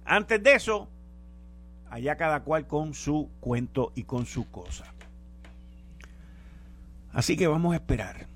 Antes 0.04 0.42
de 0.42 0.54
eso, 0.54 0.88
allá 1.88 2.16
cada 2.16 2.40
cual 2.40 2.66
con 2.66 2.94
su 2.94 3.30
cuento 3.40 3.92
y 3.94 4.04
con 4.04 4.26
su 4.26 4.50
cosa. 4.50 4.92
Así 7.12 7.37
que 7.37 7.46
vamos 7.46 7.72
a 7.72 7.76
esperar 7.76 8.26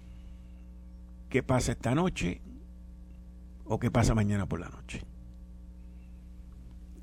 qué 1.28 1.42
pasa 1.42 1.72
esta 1.72 1.94
noche 1.94 2.40
o 3.64 3.78
qué 3.78 3.90
pasa 3.90 4.14
mañana 4.14 4.46
por 4.46 4.60
la 4.60 4.68
noche. 4.68 5.02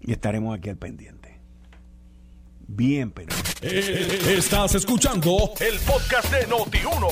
Y 0.02 0.12
estaremos 0.12 0.58
aquí 0.58 0.70
al 0.70 0.78
pendiente. 0.78 1.21
Bien, 2.74 3.12
pero. 3.12 3.36
Eh, 3.62 4.38
estás 4.38 4.76
escuchando 4.76 5.52
el 5.60 5.78
podcast 5.80 6.32
de 6.32 6.48
Noti1. 6.48 7.06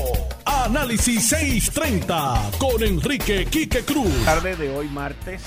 Análisis 0.45 1.27
630 1.27 2.51
con 2.57 2.81
Enrique 2.81 3.45
Quique 3.45 3.83
Cruz. 3.83 4.23
Tarde 4.23 4.55
de 4.55 4.69
hoy, 4.69 4.87
martes. 4.87 5.43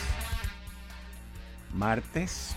Martes 1.73 2.55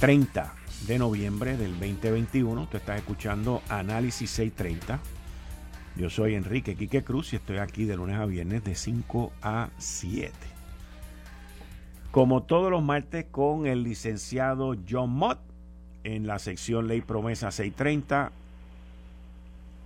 30 0.00 0.54
de 0.86 0.98
noviembre 0.98 1.58
del 1.58 1.72
2021. 1.72 2.68
Tú 2.68 2.78
estás 2.78 2.96
escuchando 2.96 3.62
Análisis 3.68 4.30
630. 4.30 4.98
Yo 5.96 6.08
soy 6.08 6.36
Enrique 6.36 6.74
Quique 6.74 7.04
Cruz 7.04 7.34
y 7.34 7.36
estoy 7.36 7.58
aquí 7.58 7.84
de 7.84 7.96
lunes 7.96 8.16
a 8.16 8.24
viernes 8.24 8.64
de 8.64 8.74
5 8.74 9.30
a 9.42 9.68
7. 9.76 10.32
Como 12.12 12.44
todos 12.44 12.70
los 12.70 12.82
martes 12.82 13.26
con 13.30 13.66
el 13.66 13.82
licenciado 13.82 14.74
John 14.88 15.10
Mott 15.10 15.55
en 16.06 16.26
la 16.26 16.38
sección 16.38 16.86
Ley 16.86 17.00
Promesa 17.00 17.50
630. 17.50 18.30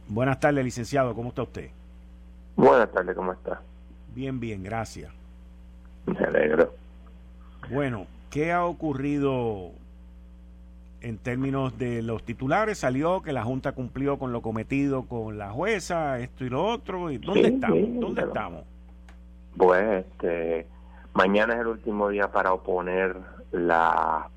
Buenas 0.09 0.38
tardes, 0.38 0.62
licenciado. 0.62 1.14
¿Cómo 1.14 1.30
está 1.30 1.42
usted? 1.42 1.70
Buenas 2.56 2.92
tardes, 2.92 3.16
¿cómo 3.16 3.33
está? 3.33 3.62
Bien, 4.14 4.38
bien, 4.38 4.62
gracias. 4.62 5.11
Me 6.04 6.18
alegro. 6.18 6.74
Bueno, 7.70 8.06
¿qué 8.28 8.52
ha 8.52 8.66
ocurrido 8.66 9.70
en 11.00 11.16
términos 11.16 11.78
de 11.78 12.02
los 12.02 12.22
titulares? 12.22 12.78
Salió 12.78 13.22
que 13.22 13.33
la 13.33 13.44
Junta 13.44 13.72
cumplió 13.72 14.18
con 14.18 14.30
lo 14.33 14.42
cometido 14.42 15.04
con 15.04 15.38
la 15.38 15.50
jueza, 15.50 16.18
esto 16.18 16.44
y 16.44 16.50
lo 16.50 16.66
otro. 16.66 17.11
¿Y 17.11 17.16
¿Dónde 17.16 17.48
estamos? 17.48 17.78
¿Dónde 17.98 18.22
estamos? 18.22 18.64
Pues 19.56 20.04
este, 20.04 20.66
mañana 21.14 21.54
es 21.54 21.61
el 21.61 21.68
último 21.68 22.11
día 22.11 22.30
para 22.30 22.52
oponer 22.52 23.16
la 23.52 24.28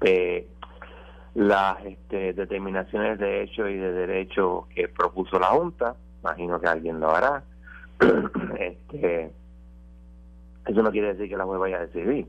eh, 0.00 0.48
las 1.38 1.84
este, 1.84 2.32
determinaciones 2.32 3.16
de 3.20 3.44
hecho 3.44 3.68
y 3.68 3.76
de 3.76 3.92
derecho 3.92 4.66
que 4.74 4.88
propuso 4.88 5.38
la 5.38 5.46
Junta. 5.46 5.94
Imagino 6.20 6.60
que 6.60 6.66
alguien 6.66 6.98
lo 6.98 7.14
hará. 7.14 7.44
este, 8.58 9.30
eso 10.66 10.82
no 10.82 10.90
quiere 10.90 11.14
decir 11.14 11.28
que 11.28 11.36
la 11.36 11.44
juez 11.44 11.60
vaya 11.60 11.76
a 11.76 11.86
decidir, 11.86 12.26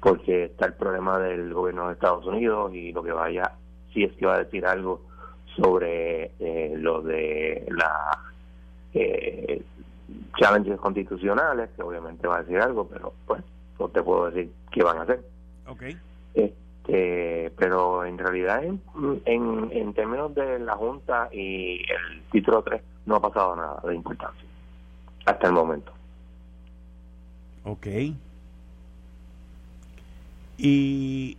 porque 0.00 0.44
está 0.44 0.66
el 0.66 0.74
problema 0.74 1.18
del 1.18 1.54
gobierno 1.54 1.86
de 1.86 1.94
Estados 1.94 2.26
Unidos 2.26 2.74
y 2.74 2.92
lo 2.92 3.02
que 3.02 3.12
vaya, 3.12 3.52
si 3.94 4.04
es 4.04 4.12
que 4.12 4.26
va 4.26 4.34
a 4.34 4.44
decir 4.44 4.66
algo 4.66 5.00
sobre 5.56 6.32
eh, 6.38 6.74
lo 6.76 7.00
de 7.00 7.66
la 7.70 8.18
eh, 8.92 9.62
challenges 10.38 10.78
constitucionales, 10.78 11.70
que 11.74 11.82
obviamente 11.82 12.28
va 12.28 12.36
a 12.36 12.42
decir 12.42 12.58
algo, 12.58 12.86
pero 12.86 13.14
pues 13.26 13.42
no 13.78 13.88
te 13.88 14.02
puedo 14.02 14.30
decir 14.30 14.52
qué 14.70 14.82
van 14.82 14.98
a 14.98 15.02
hacer. 15.02 15.24
Okay. 15.66 15.98
Este, 16.82 17.52
pero 17.56 18.04
en 18.04 18.18
realidad 18.18 18.64
en, 18.64 18.80
en, 19.24 19.70
en 19.70 19.94
términos 19.94 20.34
de 20.34 20.58
la 20.58 20.74
Junta 20.74 21.28
y 21.32 21.76
el 21.76 22.22
título 22.32 22.62
3 22.62 22.82
no 23.06 23.16
ha 23.16 23.20
pasado 23.20 23.54
nada 23.54 23.80
de 23.84 23.94
importancia 23.94 24.44
hasta 25.24 25.46
el 25.46 25.52
momento. 25.52 25.92
Ok. 27.64 27.86
Y, 30.58 31.36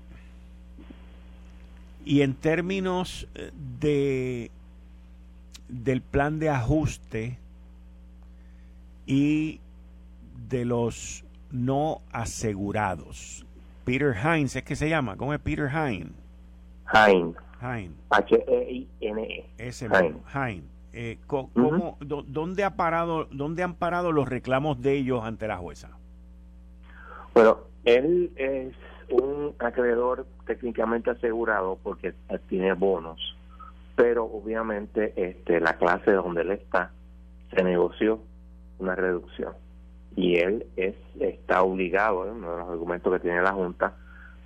y 2.06 2.22
en 2.22 2.36
términos 2.36 3.28
de 3.80 4.50
del 5.68 6.02
plan 6.02 6.40
de 6.40 6.50
ajuste 6.50 7.38
y 9.06 9.60
de 10.50 10.66
los 10.66 11.26
no 11.52 12.02
asegurados. 12.12 13.46
Peter 13.86 14.16
Hines, 14.16 14.56
¿es 14.56 14.64
que 14.64 14.76
se 14.76 14.90
llama? 14.90 15.18
¿Cómo 15.18 15.34
es 15.34 15.40
Peter 15.40 15.70
Hines? 15.70 16.12
Hines. 16.94 17.36
Hines. 17.62 17.92
H-E-I-N-E. 18.10 19.46
Ese 19.58 19.90
mismo, 19.90 20.24
Hines. 20.34 20.64
Eh, 20.94 21.18
¿cómo, 21.26 21.98
¿Dónde 22.02 22.64
ha 22.64 22.76
parado, 22.76 23.26
dónde 23.32 23.64
han 23.64 23.74
parado 23.74 24.12
los 24.12 24.30
reclamos 24.30 24.82
de 24.82 24.94
ellos 24.94 25.24
ante 25.24 25.48
la 25.48 25.58
jueza? 25.58 25.90
Bueno, 27.34 27.62
él 27.84 28.32
es 28.36 28.74
un 29.10 29.56
acreedor 29.60 30.28
técnicamente 30.46 31.10
asegurado 31.10 31.80
porque 31.82 32.14
tiene 32.48 32.74
bonos, 32.74 33.36
pero 33.96 34.26
obviamente 34.26 35.14
este 35.16 35.60
la 35.60 35.78
clase 35.78 36.12
donde 36.12 36.42
él 36.42 36.52
está 36.52 36.92
se 37.56 37.64
negoció 37.64 38.20
una 38.78 38.96
reducción 38.96 39.54
y 40.16 40.38
él 40.38 40.66
es 40.76 40.96
está 41.20 41.64
obligado, 41.64 42.22
uno 42.22 42.52
de 42.52 42.58
los 42.58 42.70
argumentos 42.70 43.14
que 43.14 43.20
tiene 43.20 43.42
la 43.42 43.54
Junta 43.54 43.96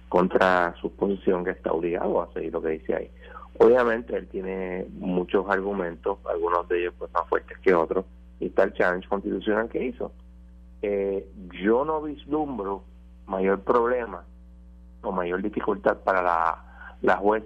contra 0.10 0.73
su 0.80 0.91
posición 0.95 1.43
que 1.43 1.51
está 1.51 1.71
obligado 1.71 2.21
a 2.21 2.32
seguir 2.34 2.53
lo 2.53 2.62
que 2.62 2.69
dice 2.69 2.95
ahí. 2.95 3.12
Obviamente 3.60 4.15
él 4.15 4.27
tiene 4.27 4.86
muchos 4.99 5.49
argumentos, 5.49 6.19
algunos 6.30 6.67
de 6.69 6.82
ellos 6.82 6.93
pues 6.97 7.12
más 7.12 7.27
fuertes 7.27 7.58
que 7.60 7.73
otros, 7.73 8.06
y 8.39 8.47
está 8.47 8.63
el 8.63 8.73
challenge 8.73 9.08
constitucional 9.08 9.67
que 9.67 9.86
hizo. 9.86 10.12
Eh, 10.82 11.27
yo 11.63 11.84
no 11.84 12.01
vislumbro 12.01 12.84
mayor 13.25 13.62
problema 13.62 14.23
o 15.01 15.12
mayor 15.12 15.41
dificultad 15.41 15.97
para 15.97 16.21
la, 16.21 16.63
la 17.01 17.17
juez 17.17 17.43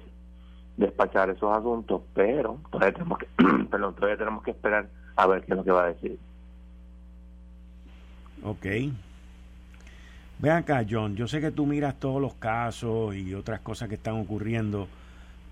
despachar 0.78 1.30
esos 1.30 1.56
asuntos, 1.56 2.02
pero 2.14 2.58
todavía 2.72 2.94
tenemos 2.94 3.20
que, 3.20 3.28
perdón, 3.72 3.96
todavía 3.96 4.18
tenemos 4.18 4.44
que 4.44 4.52
esperar 4.52 4.90
a 5.16 5.28
ver 5.28 5.44
qué 5.44 5.54
es 5.54 5.58
lo 5.58 5.64
que 5.64 5.72
va 5.72 5.84
a 5.86 5.94
decir. 5.94 6.20
Ok. 8.52 8.66
Ven 10.40 10.52
acá, 10.52 10.86
John, 10.90 11.16
yo 11.16 11.26
sé 11.26 11.40
que 11.40 11.52
tú 11.52 11.66
miras 11.66 11.98
todos 12.00 12.22
los 12.22 12.34
casos 12.34 13.16
y 13.16 13.34
otras 13.34 13.62
cosas 13.62 13.88
que 13.88 13.96
están 13.96 14.16
ocurriendo, 14.16 14.90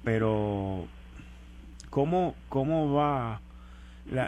pero 0.04 0.86
¿cómo, 1.90 2.36
cómo 2.50 2.94
va? 2.94 3.40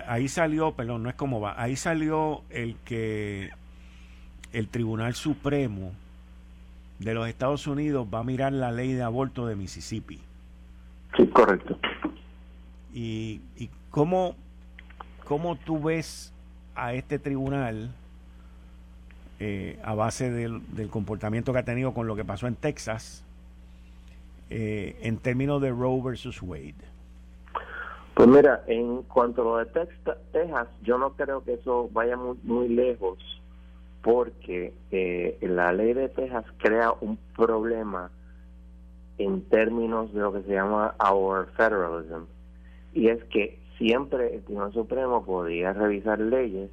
ahí 0.08 0.30
salió, 0.30 0.72
perdón, 0.72 1.04
no 1.04 1.10
es 1.10 1.16
cómo 1.16 1.42
va, 1.42 1.62
ahí 1.62 1.76
salió 1.76 2.44
el 2.50 2.78
que 2.86 3.50
el 4.54 4.70
Tribunal 4.70 5.16
Supremo 5.16 5.92
de 7.00 7.14
los 7.14 7.28
Estados 7.28 7.68
Unidos 7.68 8.08
va 8.14 8.20
a 8.20 8.24
mirar 8.24 8.54
la 8.54 8.72
ley 8.72 8.94
de 8.94 9.02
aborto 9.04 9.48
de 9.48 9.58
Mississippi. 9.58 10.20
Sí, 11.18 11.28
correcto. 11.28 11.78
¿Y, 12.94 13.42
y 13.58 13.70
cómo, 13.90 14.36
cómo 15.26 15.58
tú 15.58 15.82
ves 15.82 16.32
a 16.76 16.94
este 16.94 17.20
tribunal 17.20 17.94
eh, 19.44 19.80
a 19.84 19.96
base 19.96 20.30
del, 20.30 20.62
comportamiento 20.92 21.52
que 21.52 21.58
ha 21.58 21.66
tenido 21.66 21.96
con 21.96 22.06
lo 22.06 22.16
que 22.16 22.24
pasó 22.24 22.46
en 22.46 22.54
Texas 22.54 23.26
eh, 24.52 24.96
en 25.02 25.18
términos 25.18 25.60
de 25.64 25.72
Roe 25.72 26.00
versus 26.00 26.44
Wade? 26.44 26.76
Pues 28.14 28.28
mira, 28.28 28.64
en 28.68 29.02
cuanto 29.02 29.42
a 29.42 29.46
lo 29.46 29.58
de 29.66 29.88
Texas, 30.32 30.68
yo 30.84 31.00
no 31.00 31.14
creo 31.14 31.44
que 31.44 31.54
eso 31.54 31.90
vaya 31.92 32.16
muy, 32.18 32.38
muy 32.44 32.70
lejos 32.70 33.18
porque 34.04 34.76
eh, 34.92 35.40
la 35.42 35.74
ley 35.74 35.94
de 35.94 36.10
Texas 36.10 36.46
crea 36.60 36.94
un 37.02 37.18
problema 37.36 38.12
en 39.18 39.42
términos 39.46 40.14
de 40.14 40.20
lo 40.20 40.34
que 40.34 40.44
se 40.44 40.54
llama 40.54 40.94
our 41.00 41.48
federalism 41.58 42.26
y 42.94 43.08
es 43.08 43.24
que 43.24 43.58
siempre 43.80 44.36
el 44.36 44.44
Tribunal 44.44 44.72
Supremo 44.72 45.26
podía 45.26 45.74
revisar 45.74 46.20
leyes 46.20 46.70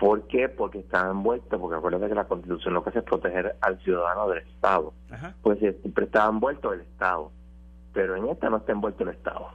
¿Por 0.00 0.26
qué? 0.28 0.48
Porque 0.48 0.78
estaba 0.78 1.10
envuelto, 1.10 1.60
porque 1.60 1.76
acuérdate 1.76 2.08
que 2.08 2.14
la 2.14 2.24
Constitución 2.24 2.72
lo 2.72 2.82
que 2.82 2.88
hace 2.88 3.00
es 3.00 3.04
proteger 3.04 3.54
al 3.60 3.78
ciudadano 3.80 4.30
del 4.30 4.38
Estado. 4.38 4.94
Pues 5.42 5.58
siempre 5.58 6.06
estaba 6.06 6.30
envuelto 6.30 6.72
el 6.72 6.80
Estado, 6.80 7.30
pero 7.92 8.16
en 8.16 8.26
esta 8.28 8.48
no 8.48 8.56
está 8.56 8.72
envuelto 8.72 9.02
el 9.02 9.10
Estado. 9.10 9.48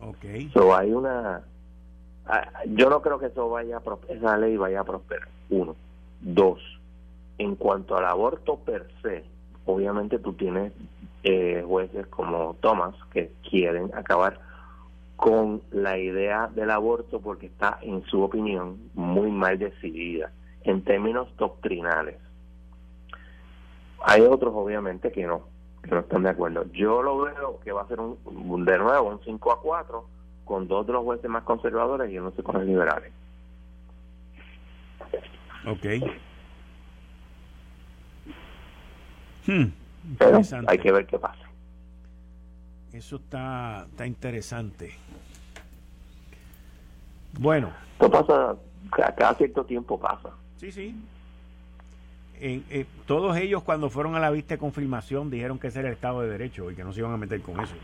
Ok. 0.00 0.24
So, 0.54 0.74
hay 0.74 0.90
una... 0.92 1.42
Ah, 2.24 2.48
yo 2.68 2.88
no 2.88 3.02
creo 3.02 3.18
que 3.18 3.26
eso 3.26 3.50
vaya 3.50 3.82
esa 4.08 4.38
ley 4.38 4.56
vaya 4.56 4.80
a 4.80 4.84
prosperar. 4.84 5.28
Uno. 5.50 5.76
Dos. 6.22 6.58
En 7.36 7.54
cuanto 7.54 7.98
al 7.98 8.06
aborto 8.06 8.56
per 8.60 8.88
se, 9.02 9.24
obviamente 9.66 10.18
tú 10.18 10.32
tienes 10.32 10.72
eh, 11.22 11.62
jueces 11.66 12.06
como 12.06 12.56
Thomas 12.60 12.94
que 13.12 13.30
quieren 13.48 13.90
acabar 13.94 14.40
con 15.20 15.60
la 15.70 15.98
idea 15.98 16.48
del 16.48 16.70
aborto 16.70 17.20
porque 17.20 17.44
está, 17.46 17.78
en 17.82 18.02
su 18.06 18.22
opinión, 18.22 18.78
muy 18.94 19.30
mal 19.30 19.58
decidida 19.58 20.32
en 20.64 20.82
términos 20.82 21.28
doctrinales. 21.36 22.16
Hay 24.02 24.22
otros, 24.22 24.54
obviamente, 24.56 25.12
que 25.12 25.26
no, 25.26 25.42
que 25.82 25.90
no 25.90 25.98
están 25.98 26.22
de 26.22 26.30
acuerdo. 26.30 26.64
Yo 26.72 27.02
lo 27.02 27.18
veo 27.20 27.60
que 27.62 27.70
va 27.70 27.82
a 27.82 27.88
ser 27.88 28.00
un, 28.00 28.64
de 28.64 28.78
nuevo 28.78 29.10
un 29.10 29.20
5 29.22 29.52
a 29.52 29.60
4 29.60 30.06
con 30.46 30.66
dos 30.66 30.86
de 30.86 30.94
los 30.94 31.04
jueces 31.04 31.28
más 31.28 31.44
conservadores 31.44 32.10
y 32.10 32.18
uno 32.18 32.32
con 32.42 32.54
los 32.54 32.64
liberales. 32.64 33.12
Ok. 35.66 35.84
Hmm, 39.46 39.64
Pero 40.18 40.40
hay 40.66 40.78
que 40.78 40.92
ver 40.92 41.06
qué 41.06 41.18
pasa. 41.18 41.49
Eso 42.92 43.16
está, 43.16 43.86
está 43.88 44.06
interesante. 44.06 44.94
Bueno. 47.38 47.72
Esto 47.92 48.10
pasa, 48.10 48.56
cada 49.16 49.34
cierto 49.34 49.64
tiempo 49.64 49.98
pasa. 49.98 50.30
Sí, 50.56 50.72
sí. 50.72 50.94
Eh, 52.42 52.86
todos 53.06 53.36
ellos 53.36 53.62
cuando 53.62 53.90
fueron 53.90 54.14
a 54.16 54.20
la 54.20 54.30
vista 54.30 54.54
de 54.54 54.58
confirmación 54.58 55.30
dijeron 55.30 55.58
que 55.58 55.66
ese 55.66 55.80
era 55.80 55.88
el 55.88 55.94
Estado 55.94 56.22
de 56.22 56.28
Derecho 56.28 56.70
y 56.70 56.74
que 56.74 56.82
no 56.82 56.92
se 56.92 57.00
iban 57.00 57.12
a 57.12 57.18
meter 57.18 57.42
con 57.42 57.60
eso. 57.60 57.74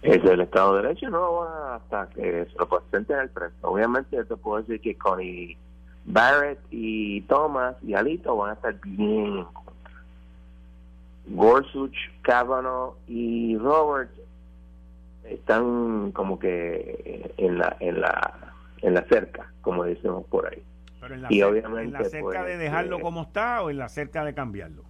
Es 0.00 0.22
el 0.24 0.40
Estado 0.42 0.76
de 0.76 0.82
Derecho 0.82 1.10
no 1.10 1.32
va 1.32 1.76
hasta 1.76 2.08
que 2.10 2.46
se 2.46 2.58
lo 2.58 2.68
presenten 2.68 3.16
al 3.16 3.30
frente. 3.30 3.56
Obviamente 3.62 4.24
te 4.24 4.36
puedo 4.36 4.62
decir 4.62 4.80
que 4.80 4.96
Connie 4.96 5.56
Barrett 6.04 6.60
y 6.70 7.22
Thomas 7.22 7.74
y 7.82 7.94
Alito 7.94 8.36
van 8.36 8.50
a 8.50 8.52
estar 8.54 8.74
bien 8.82 9.38
en. 9.38 9.46
Gorsuch, 11.28 11.96
Kavanaugh 12.22 12.96
y 13.06 13.56
Robert 13.58 14.10
están 15.24 16.12
como 16.12 16.38
que 16.38 17.32
en 17.36 17.58
la 17.58 17.76
en 17.80 18.00
la 18.00 18.54
en 18.82 18.94
la 18.94 19.02
cerca, 19.08 19.50
como 19.62 19.84
decimos 19.84 20.26
por 20.26 20.46
ahí 20.46 20.62
y 21.28 21.42
obviamente, 21.42 21.82
¿En 21.82 21.92
la 21.92 22.04
cerca 22.04 22.40
pues, 22.40 22.46
de 22.46 22.56
dejarlo 22.56 22.98
eh, 22.98 23.00
como 23.02 23.22
está 23.22 23.62
o 23.62 23.70
en 23.70 23.78
la 23.78 23.88
cerca 23.88 24.24
de 24.24 24.34
cambiarlo? 24.34 24.82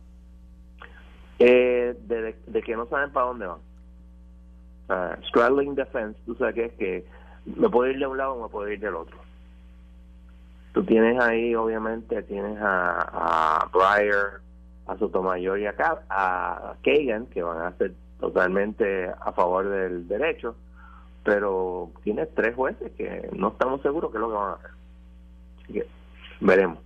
Eh, 1.39 1.97
de, 2.07 2.63
que 2.63 2.77
no 2.77 2.87
saben 2.87 3.13
para 3.13 3.27
dónde 3.27 3.47
van. 3.47 3.59
Uh, 4.87 5.23
straddling 5.29 5.75
defense, 5.75 6.19
tú 6.27 6.35
sabes 6.35 6.55
que 6.55 6.65
es 6.67 6.73
que 6.75 7.07
me 7.47 7.69
puedo 7.69 7.91
ir 7.91 7.99
de 7.99 8.07
un 8.07 8.19
lado 8.19 8.35
o 8.35 8.43
me 8.43 8.49
puedo 8.49 8.69
ir 8.71 8.79
del 8.79 8.95
otro. 8.95 9.17
Tú 10.73 10.85
tienes 10.85 11.19
ahí, 11.21 11.55
obviamente, 11.55 12.23
tienes 12.25 12.59
a, 12.61 13.63
a 13.63 13.71
Breyer, 13.73 14.41
a 14.87 14.97
Sotomayor 14.99 15.59
y 15.61 15.67
a, 15.67 15.75
a 16.09 16.75
Kagan, 16.83 17.27
que 17.27 17.43
van 17.43 17.63
a 17.63 17.77
ser 17.77 17.95
totalmente 18.21 19.09
a 19.09 19.33
favor 19.33 19.69
del 19.69 20.07
derecho, 20.09 20.57
pero 21.23 21.91
tienes 22.03 22.29
tres 22.35 22.55
jueces 22.55 22.93
que 22.93 23.29
no 23.33 23.49
estamos 23.49 23.83
seguros 23.83 24.11
qué 24.11 24.19
es 24.19 24.21
lo 24.21 24.29
que 24.29 24.35
van 24.35 24.51
a 24.51 24.55
hacer. 24.55 24.71
Así 25.63 25.73
que 25.73 25.87
Veremos. 26.41 26.79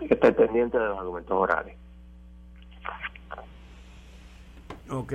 Hay 0.00 0.08
que 0.08 0.14
estar 0.14 0.34
pendiente 0.34 0.78
de 0.78 0.86
los 0.86 0.98
argumentos 0.98 1.32
orales. 1.32 1.76
Ok. 4.90 5.12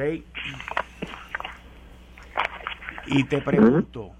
Y 3.07 3.23
te 3.25 3.41
pregunto, 3.41 4.11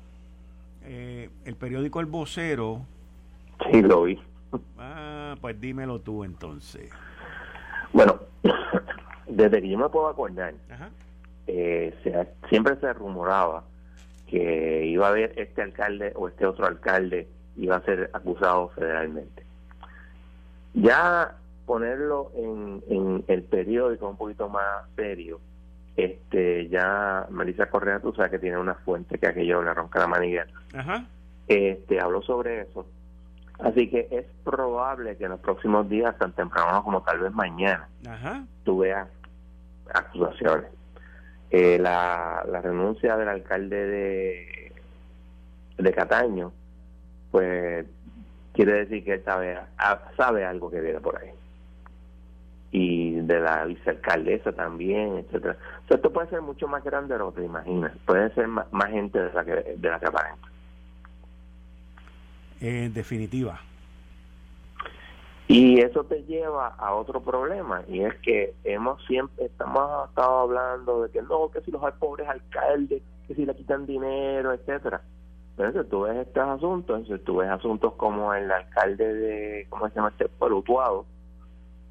eh, 0.84 1.30
el 1.46 1.56
periódico 1.56 2.00
El 2.00 2.08
Vocero. 2.08 2.86
Sí, 3.72 3.82
lo 3.82 4.04
vi. 4.04 4.22
Ah, 4.78 5.36
pues 5.40 5.60
dímelo 5.60 6.00
tú 6.00 6.24
entonces. 6.24 6.92
Bueno, 7.94 8.20
desde 9.28 9.62
que 9.62 9.70
yo 9.70 9.78
me 9.78 9.90
puedo 9.90 10.08
acordar, 10.08 10.54
eh, 11.48 11.94
siempre 12.50 12.76
se 12.78 12.94
rumoraba 12.94 13.64
que 14.28 14.86
iba 14.86 15.08
a 15.08 15.10
haber 15.10 15.38
este 15.38 15.62
alcalde 15.62 16.12
o 16.16 16.28
este 16.28 16.46
otro 16.46 16.66
alcalde 16.66 17.28
iba 17.58 17.78
a 17.78 17.82
ser 17.82 18.10
acusado 18.14 18.70
federalmente. 18.70 19.44
Ya 20.74 21.36
ponerlo 21.66 22.32
en, 22.36 22.84
en 22.90 23.24
el 23.28 23.44
periódico 23.44 24.10
un 24.10 24.18
poquito 24.18 24.50
más 24.50 24.86
serio, 24.96 25.40
este 25.96 26.68
ya 26.68 27.26
Marisa 27.30 27.68
Correa, 27.70 28.00
tú 28.00 28.14
sabes 28.14 28.32
que 28.32 28.40
tiene 28.40 28.58
una 28.58 28.76
fuente 28.76 29.18
que 29.18 29.28
aquello 29.28 29.64
le 29.64 29.74
ronca 29.74 30.00
la 30.00 30.08
maniguera, 30.08 30.48
este 31.48 32.00
habló 32.00 32.22
sobre 32.22 32.62
eso. 32.62 32.86
Así 33.60 33.90
que 33.90 34.08
es 34.12 34.26
probable 34.44 35.18
que 35.18 35.26
en 35.26 35.32
los 35.32 35.40
próximos 35.40 35.88
días, 35.90 36.18
tan 36.18 36.34
temprano 36.34 36.84
como 36.84 37.02
tal 37.04 37.20
vez 37.20 37.32
mañana, 37.34 37.88
tú 38.64 38.80
veas 38.80 39.08
acusaciones. 39.94 40.70
Eh, 41.52 41.78
la, 41.80 42.44
la 42.50 42.62
renuncia 42.62 43.16
del 43.16 43.30
alcalde 43.30 43.86
de, 43.86 44.74
de 45.78 45.94
Cataño 45.94 46.52
pues 47.36 47.86
quiere 48.54 48.86
decir 48.86 49.04
que 49.04 49.16
él 49.16 49.24
sabe, 49.26 49.60
sabe 50.16 50.46
algo 50.46 50.72
que 50.72 50.80
viene 50.80 51.02
por 51.02 51.22
ahí. 51.22 51.32
Y 52.72 53.20
de 53.20 53.42
la 53.42 53.66
vicealcaldesa 53.66 54.54
también, 54.54 55.18
etcétera. 55.18 55.58
esto 55.90 56.14
puede 56.14 56.30
ser 56.30 56.42
mucho 56.42 56.70
más 56.70 56.82
grande 56.82 57.14
de 57.14 57.20
lo 57.20 57.34
que 57.34 57.42
te 57.42 57.48
imaginas. 57.48 57.92
Puede 58.06 58.34
ser 58.36 58.48
más, 58.48 58.68
gente 58.90 59.22
de 59.22 59.34
la 59.34 59.44
que, 59.44 59.76
de 59.76 59.90
la 59.90 60.00
que 60.00 60.06
aparenta. 60.06 60.48
En 62.62 62.94
definitiva. 62.94 63.60
Y 65.48 65.80
eso 65.80 66.04
te 66.06 66.24
lleva 66.24 66.70
a 66.70 66.96
otro 66.96 67.22
problema, 67.22 67.84
y 67.88 68.02
es 68.02 68.16
que 68.16 68.56
hemos 68.64 69.04
siempre, 69.06 69.46
estamos 69.46 70.10
estado 70.10 70.40
hablando 70.40 71.04
de 71.04 71.12
que 71.12 71.22
no, 71.22 71.52
que 71.52 71.62
si 71.62 71.70
los 71.70 71.82
pobres 72.00 72.28
alcaldes, 72.28 73.04
que 73.28 73.36
si 73.36 73.46
le 73.46 73.56
quitan 73.56 73.86
dinero, 73.86 74.54
etcétera 74.54 75.02
entonces 75.58 75.90
tú 75.90 76.02
ves 76.02 76.18
estos 76.28 76.44
asuntos, 76.44 77.00
entonces 77.00 77.26
tú 77.26 77.38
ves 77.38 77.50
asuntos 77.50 77.94
como 77.94 78.34
el 78.34 78.52
alcalde 78.52 79.14
de, 79.14 79.68
¿cómo 79.70 79.88
se 79.88 79.96
llama 79.96 80.10
este? 80.10 80.28
Polutuado, 80.28 81.06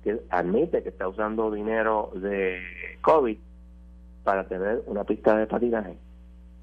que 0.03 0.21
admite 0.29 0.83
que 0.83 0.91
está 0.91 1.09
usando 1.09 1.51
dinero 1.51 2.11
de 2.15 2.61
COVID 3.01 3.39
para 4.23 4.47
tener 4.49 4.83
una 4.87 5.05
pista 5.05 5.37
de 5.37 5.47
patinaje. 5.47 5.97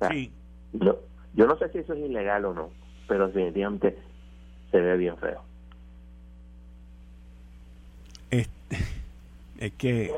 sí. 0.10 0.32
yo 0.74 1.48
no 1.48 1.58
sé 1.58 1.70
si 1.70 1.80
eso 1.80 1.94
es 1.94 2.00
ilegal 2.00 2.46
o 2.46 2.54
no, 2.54 2.70
pero 3.12 3.28
definitivamente 3.28 3.97
se 4.71 4.80
ve 4.80 4.95
bien 4.95 5.17
feo. 5.17 5.41
Este, 8.30 8.78
es 9.58 9.74
que 9.74 10.13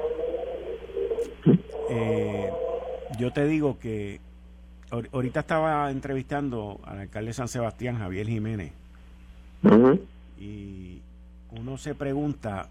eh, 1.90 2.52
yo 3.18 3.34
te 3.34 3.48
digo 3.48 3.80
que 3.80 4.20
ahorita 5.12 5.40
estaba 5.40 5.90
entrevistando 5.90 6.80
al 6.84 7.00
alcalde 7.00 7.30
de 7.30 7.34
San 7.34 7.48
Sebastián, 7.48 7.98
Javier 7.98 8.28
Jiménez, 8.28 8.74
y 10.40 11.02
uno 11.50 11.80
se 11.80 11.96
pregunta 11.96 12.70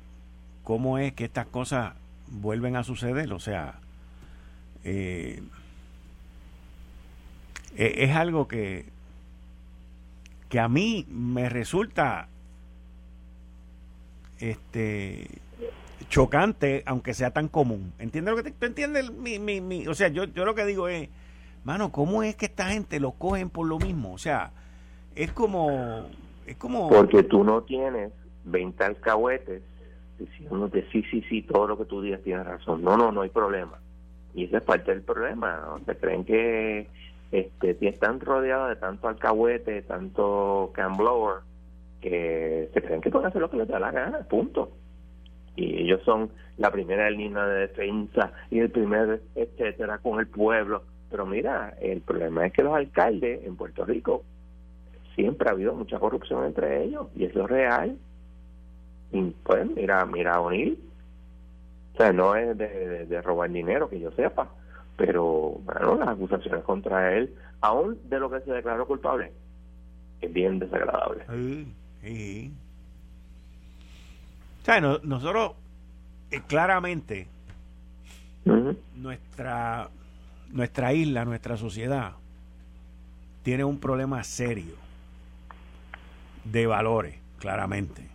cómo 0.63 0.99
es 0.99 1.15
que 1.15 1.25
estas 1.25 1.47
cosas 1.47 1.95
vuelven 2.29 2.77
a 2.77 2.85
suceder, 2.85 3.33
o 3.33 3.41
sea, 3.41 3.81
eh, 4.85 5.43
e-, 7.77 8.05
es 8.05 8.15
algo 8.15 8.47
que, 8.47 8.93
que 10.53 10.61
a 10.61 10.69
mí 10.69 11.07
me 11.09 11.49
resulta 11.49 12.29
este 14.39 15.27
chocante, 16.11 16.83
aunque 16.85 17.15
sea 17.15 17.31
tan 17.31 17.49
común. 17.49 17.95
¿Entiendes 17.99 18.35
lo 18.37 18.43
que 18.43 18.51
te, 18.51 18.67
entiendes? 18.67 19.11
Mi, 19.11 19.39
mi, 19.39 19.63
mi, 19.63 19.87
o 19.87 19.95
sea, 19.95 20.09
yo, 20.09 20.25
yo 20.25 20.45
lo 20.45 20.55
que 20.55 20.67
digo 20.67 20.89
es 20.89 21.09
mano, 21.65 21.91
¿cómo 21.91 22.23
es 22.23 22.37
que 22.37 22.45
esta 22.45 22.67
gente 22.67 23.01
lo 23.01 23.13
cogen 23.13 23.49
por 23.49 23.67
lo 23.67 23.79
mismo? 23.79 24.13
O 24.13 24.19
sea, 24.19 24.51
es 25.15 25.33
como... 25.33 26.11
Es 26.47 26.59
como... 26.59 26.91
Porque 26.91 27.23
tú 27.23 27.45
no 27.45 27.63
tienes 27.63 28.13
20 28.45 28.85
alcahuetes 28.85 29.63
diciéndote 30.19 30.87
sí, 30.93 31.03
sí, 31.11 31.25
sí, 31.31 31.41
todo 31.41 31.67
lo 31.67 31.79
que 31.79 31.87
tú 31.87 32.03
digas 32.03 32.21
tiene 32.21 32.45
razón. 32.45 32.85
No, 32.85 32.99
no, 32.99 33.11
no 33.11 33.23
hay 33.23 33.31
problema. 33.31 33.79
Y 34.35 34.45
esa 34.45 34.59
es 34.59 34.65
parte 34.65 34.91
del 34.91 35.01
problema. 35.01 35.63
¿no? 35.65 35.83
Se 35.87 35.97
creen 35.97 36.27
que 36.27 36.89
este, 37.33 37.77
están 37.89 38.21
rodeados 38.21 38.69
de 38.69 38.77
tanto 38.77 39.09
alcahuete, 39.09 39.83
tanto 39.83 40.71
can 40.75 40.97
blower, 40.97 41.41
que 42.01 42.71
se 42.73 42.83
creen 42.83 43.01
que 43.01 43.11
pueden 43.11 43.29
hacer 43.29 43.41
lo 43.41 43.51
que 43.51 43.57
les 43.57 43.69
da 43.69 43.81
la 43.81 43.91
gana, 43.91 44.21
punto. 44.29 44.71
Y 45.57 45.83
ellos 45.83 46.03
son 46.05 46.31
la 46.59 46.71
primera 46.71 47.11
línea 47.11 47.47
de 47.47 47.61
defensa 47.61 48.33
y 48.51 48.59
el 48.59 48.71
primer, 48.71 49.23
etcétera, 49.35 49.99
con 49.99 50.21
el 50.21 50.27
pueblo. 50.27 50.83
Pero 51.11 51.27
mira, 51.27 51.75
el 51.81 52.01
problema 52.01 52.47
es 52.47 52.53
que 52.53 52.63
los 52.63 52.75
alcaldes 52.75 53.45
en 53.45 53.57
Puerto 53.57 53.85
Rico 53.85 54.25
siempre 55.15 55.49
ha 55.49 55.53
habido 55.53 55.75
mucha 55.75 55.99
corrupción 55.99 56.45
entre 56.45 56.85
ellos 56.85 57.09
y 57.15 57.25
eso 57.25 57.45
es 57.45 57.51
real. 57.51 57.99
Y 59.13 59.23
pues 59.43 59.67
mira, 59.75 60.05
mira 60.07 60.41
O'Neill. 60.41 60.79
O 61.95 61.97
sea, 61.99 62.13
no 62.13 62.35
es 62.35 62.57
de, 62.57 63.23
robar 63.23 63.51
dinero, 63.51 63.91
que 63.91 64.01
yo 64.01 64.11
sepa, 64.13 64.49
pero 64.97 65.61
bueno, 65.65 65.97
las 65.97 66.09
acusaciones 66.09 66.65
contra 66.65 67.17
él, 67.17 67.35
aún 67.61 67.99
de 68.09 68.21
lo 68.21 68.31
que 68.31 68.41
se 68.41 68.53
declaró 68.53 68.87
culpable, 68.87 69.33
es 70.21 70.33
bien 70.33 70.59
desagradable. 70.59 71.25
Sí, 72.03 72.53
O 74.63 74.65
sea, 74.65 74.81
nosotros 74.81 75.53
eh, 76.31 76.41
claramente 76.47 77.27
nuestra 78.95 79.89
nuestra 80.53 80.93
isla, 80.93 81.25
nuestra 81.25 81.57
sociedad, 81.57 82.13
tiene 83.43 83.65
un 83.65 83.79
problema 83.79 84.23
serio 84.23 84.75
de 86.45 86.67
valores, 86.67 87.17
claramente. 87.39 88.07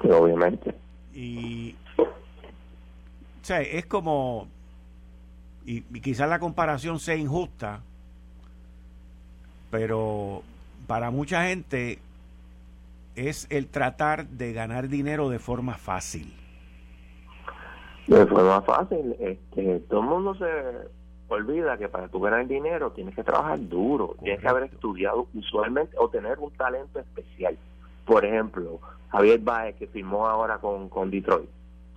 Obviamente. 0.00 0.74
Y 1.14 1.76
O 1.98 3.46
sea, 3.46 3.60
es 3.60 3.86
como, 3.86 4.48
y, 5.64 5.82
quizás 6.00 6.28
la 6.28 6.38
comparación 6.38 6.98
sea 6.98 7.16
injusta, 7.16 7.80
pero 9.70 10.42
para 10.86 11.10
mucha 11.10 11.46
gente 11.46 11.98
es 13.16 13.46
el 13.50 13.68
tratar 13.68 14.26
de 14.26 14.52
ganar 14.52 14.88
dinero 14.88 15.30
de 15.30 15.38
forma 15.38 15.74
fácil. 15.74 16.34
De 18.06 18.26
forma 18.26 18.60
fácil, 18.62 19.16
este, 19.18 19.80
todo 19.88 20.00
el 20.00 20.06
mundo 20.06 20.34
se 20.34 20.44
olvida 21.28 21.78
que 21.78 21.88
para 21.88 22.08
tú 22.08 22.20
ganar 22.20 22.46
dinero 22.46 22.92
tienes 22.92 23.14
que 23.14 23.24
trabajar 23.24 23.58
duro, 23.66 24.16
tienes 24.22 24.40
que 24.40 24.48
haber 24.48 24.64
estudiado 24.64 25.26
usualmente 25.34 25.96
o 25.98 26.08
tener 26.08 26.38
un 26.38 26.50
talento 26.52 27.00
especial. 27.00 27.56
Por 28.04 28.24
ejemplo, 28.26 28.80
Javier 29.08 29.40
Baez 29.40 29.76
que 29.76 29.86
firmó 29.86 30.26
ahora 30.26 30.58
con, 30.58 30.90
con 30.90 31.10
Detroit, 31.10 31.48